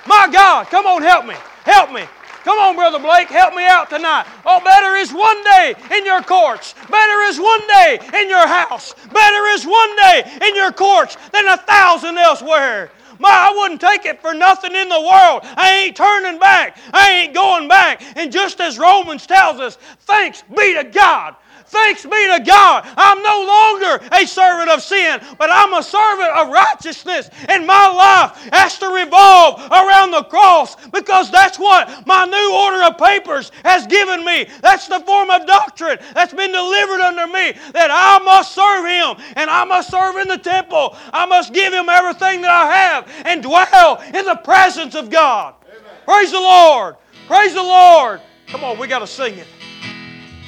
My 0.07 0.29
God, 0.31 0.67
come 0.67 0.85
on, 0.85 1.01
help 1.01 1.25
me. 1.25 1.37
Help 1.65 1.91
me. 1.91 2.05
Come 2.45 2.59
on, 2.59 2.75
Brother 2.75 2.99
Blake, 2.99 3.29
help 3.29 3.55
me 3.55 3.65
out 3.65 3.89
tonight. 3.89 4.27
Oh, 4.45 4.61
better 4.65 4.97
is 4.97 5.13
one 5.13 5.43
day 5.45 5.75
in 5.97 6.05
your 6.05 6.23
courts. 6.23 6.75
Better 6.91 7.21
is 7.23 7.39
one 7.39 7.67
day 7.69 8.01
in 8.15 8.29
your 8.29 8.47
house. 8.47 8.95
Better 9.13 9.47
is 9.49 9.65
one 9.65 9.97
day 9.97 10.39
in 10.43 10.57
your 10.57 10.73
courts 10.73 11.17
than 11.33 11.47
a 11.47 11.57
thousand 11.57 12.19
elsewhere. 12.19 12.91
My, 13.19 13.29
I 13.31 13.55
wouldn't 13.57 13.81
take 13.81 14.05
it 14.05 14.21
for 14.21 14.35
nothing 14.35 14.75
in 14.75 14.89
the 14.89 15.01
world. 15.01 15.43
I 15.57 15.85
ain't 15.85 15.97
turning 15.97 16.41
back. 16.41 16.79
I 16.93 17.11
ain't 17.13 17.35
going 17.35 17.69
back. 17.69 18.03
And 18.17 18.33
just 18.33 18.61
as 18.61 18.79
Romans 18.79 19.27
tells 19.27 19.61
us, 19.61 19.77
thanks 20.01 20.43
be 20.43 20.75
to 20.75 20.85
God 20.85 21.37
Thanks 21.73 22.05
be 22.05 22.11
to 22.11 22.45
God. 22.45 22.87
I'm 22.99 23.23
no 23.23 23.47
longer 23.49 24.05
a 24.13 24.27
servant 24.27 24.69
of 24.69 24.83
sin, 24.83 25.21
but 25.39 25.49
I'm 25.51 25.73
a 25.73 25.83
servant 25.83 26.29
of 26.37 26.53
righteousness. 26.53 27.31
And 27.49 27.67
my 27.67 27.89
life 27.89 28.37
has 28.53 28.79
to 28.79 28.89
revolve 28.89 29.59
around 29.73 30.11
the 30.11 30.25
cross 30.25 30.77
because 30.89 31.31
that's 31.31 31.59
what 31.59 32.07
my 32.07 32.27
new 32.27 32.55
order 32.55 32.83
of 32.85 32.99
papers 32.99 33.53
has 33.65 33.87
given 33.87 34.23
me. 34.23 34.49
That's 34.61 34.87
the 34.87 35.01
form 35.01 35.31
of 35.31 35.47
doctrine 35.47 35.99
that's 36.13 36.35
been 36.35 36.53
delivered 36.53 37.01
unto 37.01 37.33
me 37.33 37.53
that 37.73 37.89
I 37.91 38.23
must 38.23 38.55
serve 38.55 38.85
Him 38.85 39.33
and 39.37 39.49
I 39.49 39.65
must 39.65 39.91
serve 39.91 40.17
in 40.17 40.29
the 40.29 40.37
temple. 40.37 40.95
I 41.11 41.25
must 41.25 41.55
give 41.55 41.73
Him 41.73 41.89
everything 41.89 42.43
that 42.43 42.51
I 42.51 42.67
have 42.77 43.11
and 43.25 43.43
dwell 43.43 44.03
in 44.13 44.27
the 44.27 44.39
presence 44.45 44.95
of 44.95 45.09
God. 45.09 45.55
Amen. 45.65 45.81
Praise 46.05 46.33
the 46.33 46.39
Lord. 46.39 46.97
Praise 47.27 47.55
the 47.55 47.63
Lord. 47.63 48.21
Come 48.49 48.63
on, 48.63 48.79
we 48.79 48.89
got 48.89 48.99
to 48.99 49.07
sing 49.07 49.39
it. 49.39 49.47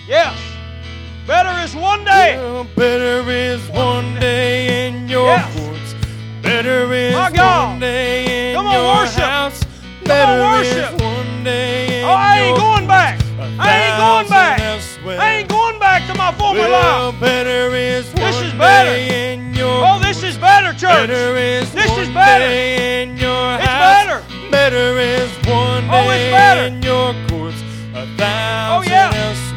Yes. 0.07 0.54
Better 1.27 1.59
is 1.65 1.75
one 1.75 2.05
day. 2.05 2.37
Well, 2.37 2.67
better 2.77 3.29
is 3.31 3.67
one 3.71 4.19
day 4.21 4.87
in 4.89 5.09
your 5.09 5.27
yes. 5.27 5.57
courts. 5.57 5.95
Better 6.43 6.93
is 6.93 7.15
one 7.15 7.81
day 7.81 8.51
in 8.51 8.57
Come 8.57 8.67
on, 8.67 8.75
your 8.75 8.95
worship. 8.97 9.21
house. 9.23 9.61
Come 9.61 10.05
better 10.05 10.43
on, 10.43 10.53
worship. 10.61 10.95
is 10.95 11.01
one 11.03 11.45
day 11.45 11.87
in 11.87 12.01
your 12.03 12.11
Oh, 12.11 12.15
I 12.15 12.39
ain't 12.41 12.59
going 12.59 12.87
back. 12.87 13.21
I 13.59 13.71
ain't 13.85 13.97
going 13.99 14.29
back. 14.29 14.61
Elsewhere. 14.61 15.19
I 15.21 15.31
ain't 15.37 15.49
going 15.49 15.79
back 15.79 16.07
to 16.13 16.15
my 16.19 16.31
former 16.33 16.61
well, 16.61 17.13
life. 17.13 17.21
better 17.21 17.75
is 17.75 18.13
this 18.13 18.37
is 18.43 18.53
better. 18.53 18.91
in 18.95 19.55
your 19.55 19.81
Oh, 19.87 19.99
this 20.01 20.23
is 20.23 20.37
better, 20.37 20.73
church. 20.73 21.09
Better 21.09 21.37
is 21.37 21.73
this 21.73 21.91
one 21.91 22.01
is 22.01 22.09
better. 22.11 22.45
day 22.45 23.03
in 23.03 23.17
your 23.17 23.55
it's 23.55 23.65
house. 23.65 24.05
better. 24.05 24.51
Better 24.51 24.99
is 24.99 25.31
one 25.49 25.85
Oh, 25.89 26.05
day 26.11 26.29
it's 26.29 26.35
better. 26.37 26.67
in 26.67 26.83
your 26.83 27.15
courts. 27.29 27.57
A 27.95 28.03
oh, 28.03 28.17
thousand 28.19 28.93
Oh, 28.93 28.95
yeah. 28.95 29.11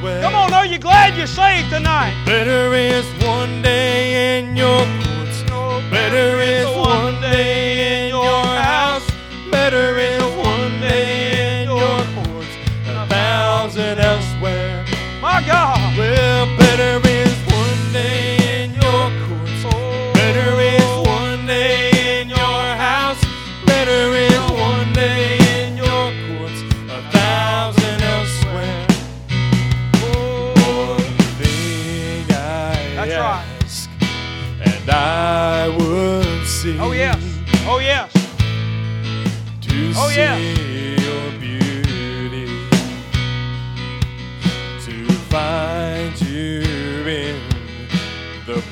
Elsewhere. 0.07 0.21
Come 0.21 0.35
on, 0.35 0.53
are 0.53 0.65
you 0.65 0.77
glad 0.79 1.17
you're 1.17 1.27
saved 1.27 1.69
tonight? 1.69 2.13
Better 2.25 2.73
is 2.73 3.05
one 3.23 3.61
day 3.61 4.39
in 4.39 4.55
your 4.55 4.83
courts. 5.03 5.43
Better 5.89 6.39
is 6.41 6.67
one 6.75 7.19
day 7.21 8.05
in 8.05 8.09
your 8.09 8.43
house. 8.43 9.07
Better 9.51 9.97
is 9.97 10.16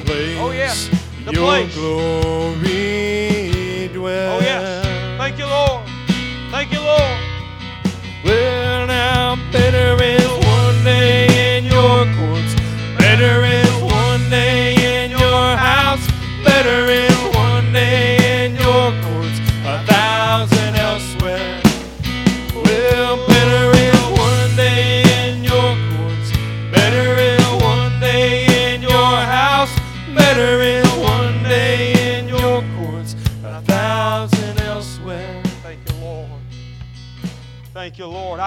place. 0.06 0.38
Oh, 0.40 0.52
yeah. 0.52 0.74
The 1.26 1.32
Your 1.32 1.44
place. 1.46 1.76
glory. 1.76 2.75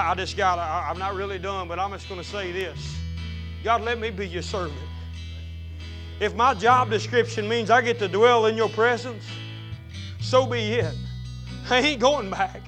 I, 0.09 0.15
just 0.15 0.39
got, 0.39 0.59
I, 0.59 0.89
I'm 0.89 0.99
not 0.99 1.15
really 1.15 1.39
done, 1.39 1.69
but 1.69 1.79
I'm 1.79 1.91
just 1.91 2.09
going 2.09 2.19
to 2.19 2.27
say 2.27 2.51
this. 2.51 2.97
God, 3.63 3.83
let 3.83 3.99
me 3.99 4.09
be 4.09 4.27
your 4.27 4.41
servant. 4.41 4.81
If 6.19 6.35
my 6.35 6.55
job 6.55 6.89
description 6.89 7.47
means 7.47 7.69
I 7.69 7.83
get 7.83 7.99
to 7.99 8.09
dwell 8.09 8.47
in 8.47 8.57
your 8.57 8.71
presence, 8.71 9.23
so 10.19 10.47
be 10.47 10.61
it. 10.77 10.95
I 11.69 11.81
ain't 11.81 12.01
going 12.01 12.31
back. 12.31 12.63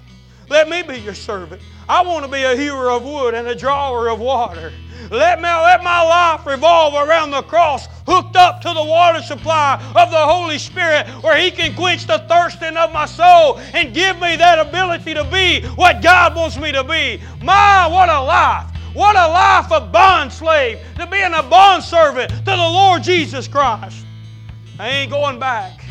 Let 0.51 0.69
me 0.69 0.83
be 0.83 0.99
your 0.99 1.15
servant. 1.15 1.63
I 1.89 2.03
want 2.03 2.27
to 2.27 2.31
be 2.31 2.43
a 2.43 2.55
hewer 2.55 2.91
of 2.91 3.05
wood 3.05 3.33
and 3.33 3.49
a 3.49 3.55
drawer 3.55 4.09
of 4.09 4.21
water. 4.21 4.71
Let 5.11 5.39
me 5.39 5.49
let 5.49 5.83
my 5.83 6.03
life 6.03 6.47
revolve 6.47 6.95
around 6.95 7.33
the 7.33 7.43
cross, 7.43 7.89
hooked 8.07 8.37
up 8.37 8.61
to 8.63 8.69
the 8.73 8.85
water 8.85 9.21
supply 9.23 9.75
of 9.97 10.11
the 10.11 10.17
Holy 10.17 10.59
Spirit, 10.59 11.07
where 11.23 11.37
He 11.37 11.51
can 11.51 11.75
quench 11.75 12.07
the 12.07 12.21
thirsting 12.29 12.77
of 12.77 12.93
my 12.93 13.07
soul 13.07 13.59
and 13.75 13.93
give 13.93 14.21
me 14.21 14.37
that 14.37 14.65
ability 14.65 15.15
to 15.15 15.25
be 15.25 15.67
what 15.75 16.01
God 16.01 16.37
wants 16.37 16.57
me 16.57 16.71
to 16.73 16.85
be. 16.85 17.21
My, 17.43 17.89
what 17.89 18.09
a 18.09 18.21
life! 18.21 18.71
What 18.93 19.15
a 19.15 19.29
life 19.29 19.71
of 19.71 19.93
bond 19.93 20.33
slave 20.33 20.81
to 20.97 21.07
being 21.07 21.33
a 21.33 21.45
bond 21.45 21.85
servant 21.85 22.31
to 22.31 22.45
the 22.45 22.57
Lord 22.57 23.05
Jesus 23.05 23.47
Christ. 23.47 24.05
I 24.81 24.89
ain't 24.89 25.13
going 25.13 25.39
back. 25.39 25.85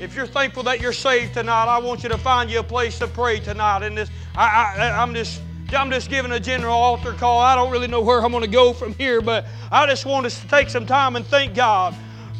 If 0.00 0.16
you're 0.16 0.26
thankful 0.26 0.64
that 0.64 0.80
you're 0.80 0.92
saved 0.92 1.34
tonight, 1.34 1.66
I 1.66 1.78
want 1.78 2.02
you 2.02 2.08
to 2.08 2.18
find 2.18 2.50
you 2.50 2.58
a 2.58 2.64
place 2.64 2.98
to 2.98 3.06
pray 3.06 3.38
tonight. 3.38 3.84
In 3.84 3.94
this, 3.94 4.10
I, 4.34 4.74
I, 4.76 4.90
I'm 4.90 5.14
just, 5.14 5.40
I'm 5.74 5.90
just 5.90 6.10
giving 6.10 6.32
a 6.32 6.40
general 6.40 6.74
altar 6.74 7.12
call. 7.12 7.38
I 7.38 7.54
don't 7.54 7.70
really 7.70 7.88
know 7.88 8.00
where 8.00 8.22
I'm 8.22 8.30
going 8.30 8.42
to 8.44 8.50
go 8.50 8.72
from 8.72 8.94
here, 8.94 9.20
but 9.20 9.46
I 9.70 9.86
just 9.86 10.06
want 10.06 10.26
us 10.26 10.40
to 10.40 10.48
take 10.48 10.68
some 10.68 10.86
time 10.86 11.16
and 11.16 11.26
thank 11.26 11.54
God. 11.54 11.94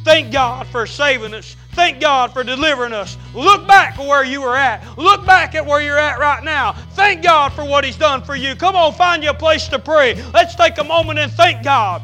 Thank 0.05 0.33
God 0.33 0.66
for 0.66 0.87
saving 0.87 1.33
us. 1.33 1.57
Thank 1.72 2.01
God 2.01 2.33
for 2.33 2.43
delivering 2.43 2.93
us. 2.93 3.16
Look 3.35 3.66
back 3.66 3.97
where 3.99 4.24
you 4.24 4.43
were 4.43 4.57
at. 4.57 4.99
Look 4.99 5.24
back 5.24 5.55
at 5.55 5.64
where 5.64 5.80
you're 5.80 5.99
at 5.99 6.18
right 6.18 6.43
now. 6.43 6.72
Thank 6.95 7.22
God 7.22 7.53
for 7.53 7.64
what 7.64 7.85
He's 7.85 7.97
done 7.97 8.22
for 8.22 8.35
you. 8.35 8.55
Come 8.57 8.74
on, 8.76 8.93
find 8.93 9.22
you 9.22 9.30
a 9.30 9.35
place 9.35 9.68
to 9.68 9.78
pray. 9.78 10.20
Let's 10.33 10.55
take 10.55 10.78
a 10.78 10.85
moment 10.85 11.18
and 11.18 11.33
thank 11.33 11.62
God. 11.62 12.03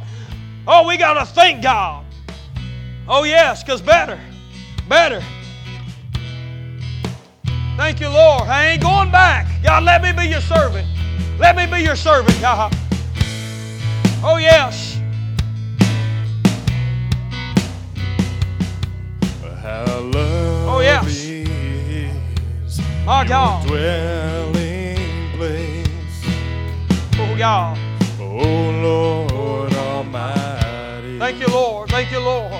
Oh, 0.66 0.86
we 0.86 0.96
got 0.96 1.14
to 1.14 1.26
thank 1.26 1.62
God. 1.62 2.04
Oh, 3.08 3.24
yes, 3.24 3.62
because 3.62 3.82
better, 3.82 4.20
better. 4.88 5.22
Thank 7.76 8.00
you, 8.00 8.08
Lord. 8.08 8.48
I 8.48 8.66
ain't 8.66 8.82
going 8.82 9.10
back. 9.10 9.46
God, 9.62 9.84
let 9.84 10.02
me 10.02 10.12
be 10.12 10.28
your 10.28 10.40
servant. 10.40 10.97
Let 11.38 11.56
me 11.56 11.66
be 11.66 11.82
your 11.82 11.96
servant, 11.96 12.40
God. 12.40 12.74
Oh, 14.22 14.36
yes. 14.38 15.00
How 19.62 19.84
lovely 20.00 20.68
Oh, 20.68 20.80
yes. 20.80 21.06
is 21.06 22.80
My 23.04 23.24
God. 23.26 23.66
dwelling 23.66 25.30
place. 25.36 26.24
Oh, 27.18 27.34
God. 27.36 27.78
Oh 28.20 28.70
Lord 28.82 29.72
Almighty. 29.74 31.18
Thank 31.18 31.40
you, 31.40 31.46
Lord. 31.48 31.88
Thank 31.90 32.10
you, 32.12 32.20
Lord. 32.20 32.52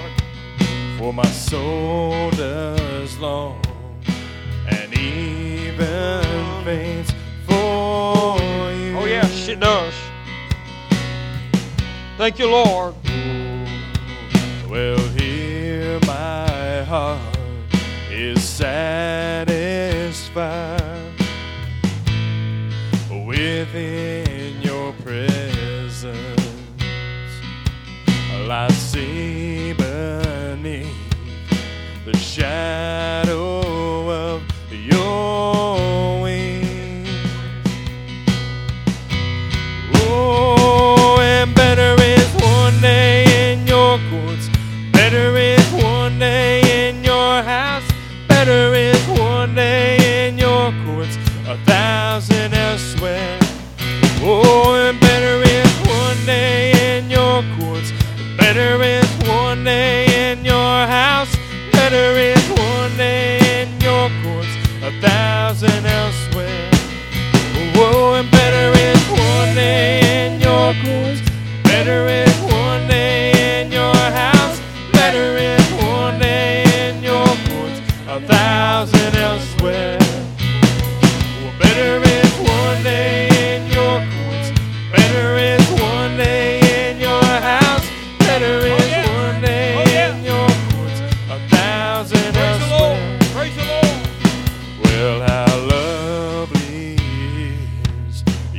For 0.98 1.12
my 1.12 1.26
soul 1.26 2.30
does 2.32 3.16
long 3.18 3.60
and 4.68 4.92
even 4.92 6.22
faints 6.64 6.64
for 6.64 6.74
you. 6.74 6.97
Oh, 6.97 6.97
yes, 9.48 9.56
it 9.56 9.60
does. 9.60 9.94
Thank 12.16 12.38
you, 12.38 12.50
Lord. 12.50 12.94
Well, 14.68 14.98
here 15.16 15.98
my 16.06 16.82
heart 16.84 17.20
is 18.10 18.42
satisfied 18.42 19.52
within 23.26 24.60
your 24.62 24.92
presence. 25.04 26.26
I 28.50 28.68
see 28.72 29.74
beneath 29.74 30.88
the 32.06 32.16
shadow 32.16 33.47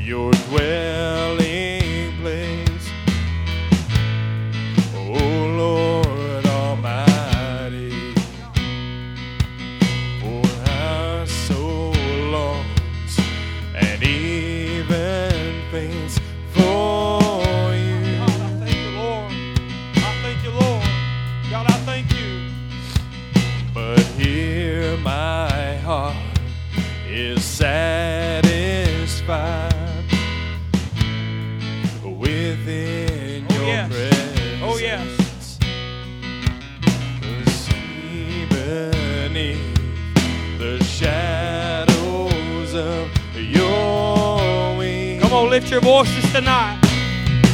your 0.10 0.32
dwelling 0.32 0.99
your 45.72 45.82
voices 45.82 46.32
tonight. 46.32 46.80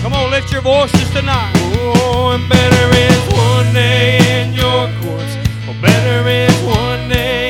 Come 0.01 0.13
on, 0.13 0.31
lift 0.31 0.51
your 0.51 0.61
voices 0.61 1.09
tonight. 1.11 1.51
Oh, 1.77 2.31
and 2.33 2.47
better 2.47 2.87
is 2.95 3.33
one 3.33 3.73
day 3.73 4.19
in 4.41 4.53
your 4.53 4.87
courts. 5.01 5.35
Oh, 5.67 5.75
better 5.81 6.27
is 6.29 6.55
one 6.63 7.09
day 7.09 7.44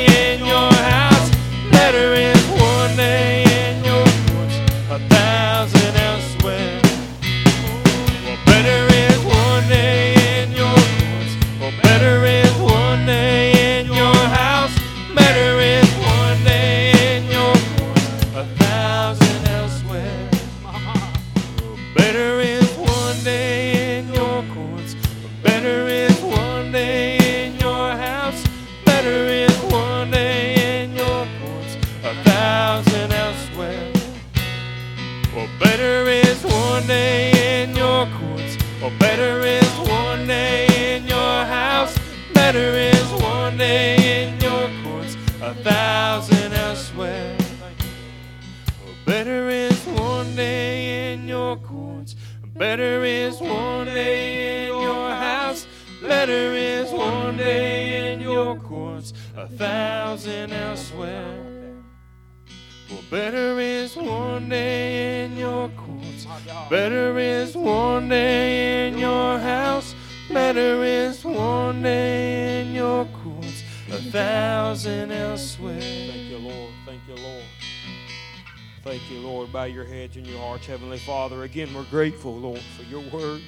we're 81.85 81.97
grateful, 81.97 82.35
Lord, 82.35 82.61
for 82.77 82.83
your 82.83 83.03
word. 83.11 83.41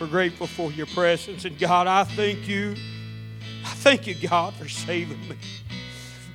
We're 0.00 0.06
grateful 0.06 0.46
for 0.46 0.70
your 0.72 0.86
presence. 0.86 1.44
And 1.44 1.58
God, 1.58 1.86
I 1.86 2.04
thank 2.04 2.48
you. 2.48 2.74
I 3.64 3.70
thank 3.70 4.06
you, 4.06 4.14
God, 4.14 4.54
for 4.54 4.68
saving 4.68 5.28
me. 5.28 5.36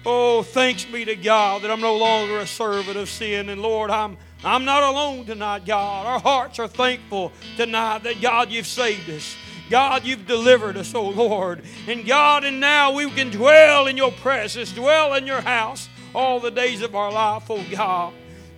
Oh, 0.06 0.44
thanks 0.44 0.86
be 0.86 1.06
to 1.06 1.16
God 1.16 1.62
that 1.62 1.72
I'm 1.72 1.82
no 1.82 1.96
longer 1.96 2.40
a 2.40 2.48
servant 2.48 2.98
of 2.98 3.10
sin. 3.10 3.50
And 3.50 3.62
Lord, 3.62 3.90
I'm 3.90 4.18
I'm 4.44 4.66
not 4.66 4.82
alone 4.82 5.26
tonight, 5.26 5.66
God. 5.66 6.08
Our 6.08 6.20
hearts 6.20 6.58
are 6.58 6.68
thankful 6.68 7.32
tonight 7.58 8.00
that 8.04 8.22
God, 8.22 8.50
you've 8.50 8.66
saved 8.66 9.10
us. 9.10 9.36
God, 9.70 10.04
you've 10.04 10.26
delivered 10.26 10.78
us, 10.78 10.94
oh 10.96 11.10
Lord. 11.10 11.64
And 11.88 12.06
God, 12.06 12.44
and 12.44 12.60
now 12.60 12.92
we 12.92 13.10
can 13.12 13.30
dwell 13.30 13.88
in 13.88 13.98
your 13.98 14.12
presence, 14.12 14.72
dwell 14.72 15.14
in 15.14 15.28
your 15.28 15.42
house 15.42 15.88
all 16.14 16.40
the 16.40 16.52
days 16.52 16.82
of 16.82 16.96
our 16.96 17.12
life, 17.12 17.50
oh 17.50 17.64
God. 17.72 18.14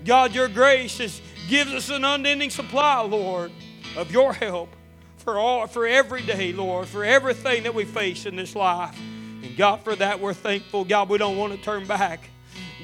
God, 0.05 0.33
your 0.33 0.47
grace 0.47 0.99
is, 0.99 1.21
gives 1.47 1.73
us 1.73 1.89
an 1.89 2.05
unending 2.05 2.49
supply, 2.49 3.01
Lord, 3.01 3.51
of 3.97 4.11
your 4.11 4.33
help 4.33 4.69
for 5.17 5.37
all 5.37 5.67
for 5.67 5.87
every 5.87 6.21
day, 6.21 6.51
Lord, 6.51 6.87
for 6.87 7.05
everything 7.05 7.63
that 7.63 7.73
we 7.73 7.85
face 7.85 8.25
in 8.25 8.35
this 8.35 8.55
life. 8.55 8.97
And 9.43 9.55
God, 9.57 9.81
for 9.83 9.95
that 9.95 10.19
we're 10.19 10.33
thankful. 10.33 10.83
God, 10.85 11.09
we 11.09 11.17
don't 11.17 11.37
want 11.37 11.53
to 11.53 11.59
turn 11.59 11.85
back. 11.85 12.29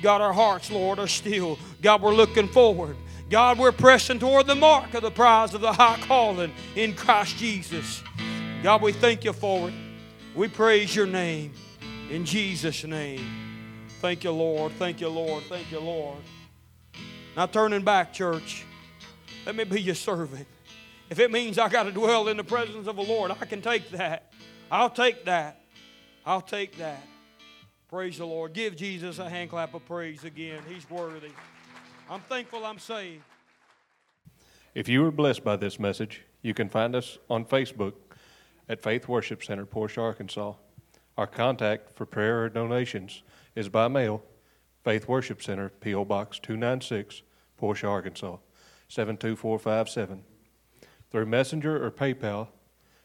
God, 0.01 0.22
our 0.22 0.34
hearts, 0.34 0.72
Lord, 0.72 0.99
are 0.99 1.07
still. 1.07 1.60
God, 1.82 2.01
we're 2.01 2.14
looking 2.14 2.47
forward. 2.47 2.95
God, 3.30 3.60
we're 3.60 3.72
pressing 3.72 4.20
toward 4.20 4.47
the 4.47 4.55
mark 4.55 4.93
of 4.93 5.03
the 5.03 5.12
prize 5.12 5.53
of 5.53 5.62
the 5.62 5.74
high 5.74 5.99
calling 6.01 6.51
in 6.76 6.95
Christ 6.95 7.38
Jesus. 7.38 8.01
God, 8.64 8.82
we 8.82 8.91
thank 8.91 9.24
you 9.24 9.34
for 9.34 9.70
it. 9.70 9.74
We 10.36 10.47
praise 10.47 10.95
your 10.95 11.05
name 11.05 11.53
in 12.10 12.26
Jesus' 12.26 12.84
name. 12.86 13.26
Thank 13.99 14.24
you, 14.24 14.32
Lord. 14.32 14.72
Thank 14.74 15.01
you, 15.01 15.10
Lord. 15.10 15.43
Thank 15.43 15.72
you, 15.72 15.80
Lord. 15.80 16.18
Now, 17.39 17.45
turning 17.45 17.85
back, 17.85 18.11
church, 18.11 18.65
let 19.45 19.55
me 19.55 19.63
be 19.63 19.79
your 19.79 19.95
servant. 19.95 20.45
If 21.09 21.19
it 21.19 21.31
means 21.31 21.57
I 21.57 21.69
got 21.69 21.83
to 21.83 21.91
dwell 21.93 22.27
in 22.27 22.35
the 22.35 22.43
presence 22.43 22.85
of 22.85 22.97
the 22.97 23.01
Lord, 23.01 23.31
I 23.31 23.45
can 23.45 23.61
take 23.61 23.91
that. 23.91 24.33
I'll 24.69 24.89
take 24.89 25.23
that. 25.23 25.61
I'll 26.25 26.41
take 26.41 26.77
that. 26.79 27.01
Praise 27.87 28.17
the 28.17 28.25
Lord. 28.25 28.51
Give 28.51 28.75
Jesus 28.75 29.19
a 29.19 29.29
hand 29.29 29.51
clap 29.51 29.73
of 29.73 29.85
praise 29.85 30.25
again. 30.25 30.61
He's 30.67 30.89
worthy. 30.89 31.29
I'm 32.09 32.19
thankful 32.19 32.65
I'm 32.65 32.77
saved. 32.77 33.23
If 34.75 34.89
you 34.89 35.01
were 35.01 35.09
blessed 35.09 35.45
by 35.45 35.55
this 35.55 35.79
message, 35.79 36.25
you 36.41 36.53
can 36.53 36.67
find 36.67 36.93
us 36.93 37.19
on 37.29 37.45
Facebook 37.45 37.93
at 38.67 38.83
Faith 38.83 39.07
Worship 39.07 39.41
Center, 39.45 39.65
Portia, 39.65 40.01
Arkansas. 40.01 40.55
Our 41.17 41.27
contact 41.27 41.95
for 41.95 42.05
prayer 42.05 42.43
or 42.43 42.49
donations 42.49 43.23
is 43.55 43.69
by 43.69 43.87
mail, 43.87 44.23
Faith 44.83 45.07
Worship 45.07 45.41
Center, 45.41 45.69
P.O. 45.69 46.03
Box 46.03 46.37
296, 46.39 47.21
Portia, 47.60 47.88
Arkansas 47.88 48.38
72457. 48.88 50.24
Through 51.12 51.26
Messenger 51.26 51.86
or 51.86 51.91
PayPal, 51.91 52.47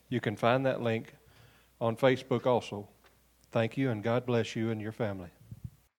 you 0.09 0.21
can 0.21 0.37
find 0.37 0.65
that 0.65 0.81
link 0.81 1.17
on 1.81 1.97
Facebook 1.97 2.47
also. 2.47 2.89
Thank 3.51 3.77
you, 3.77 3.91
and 3.91 4.03
God 4.03 4.25
bless 4.25 4.55
you 4.55 4.71
and 4.71 4.81
your 4.81 4.93
family. 4.93 5.31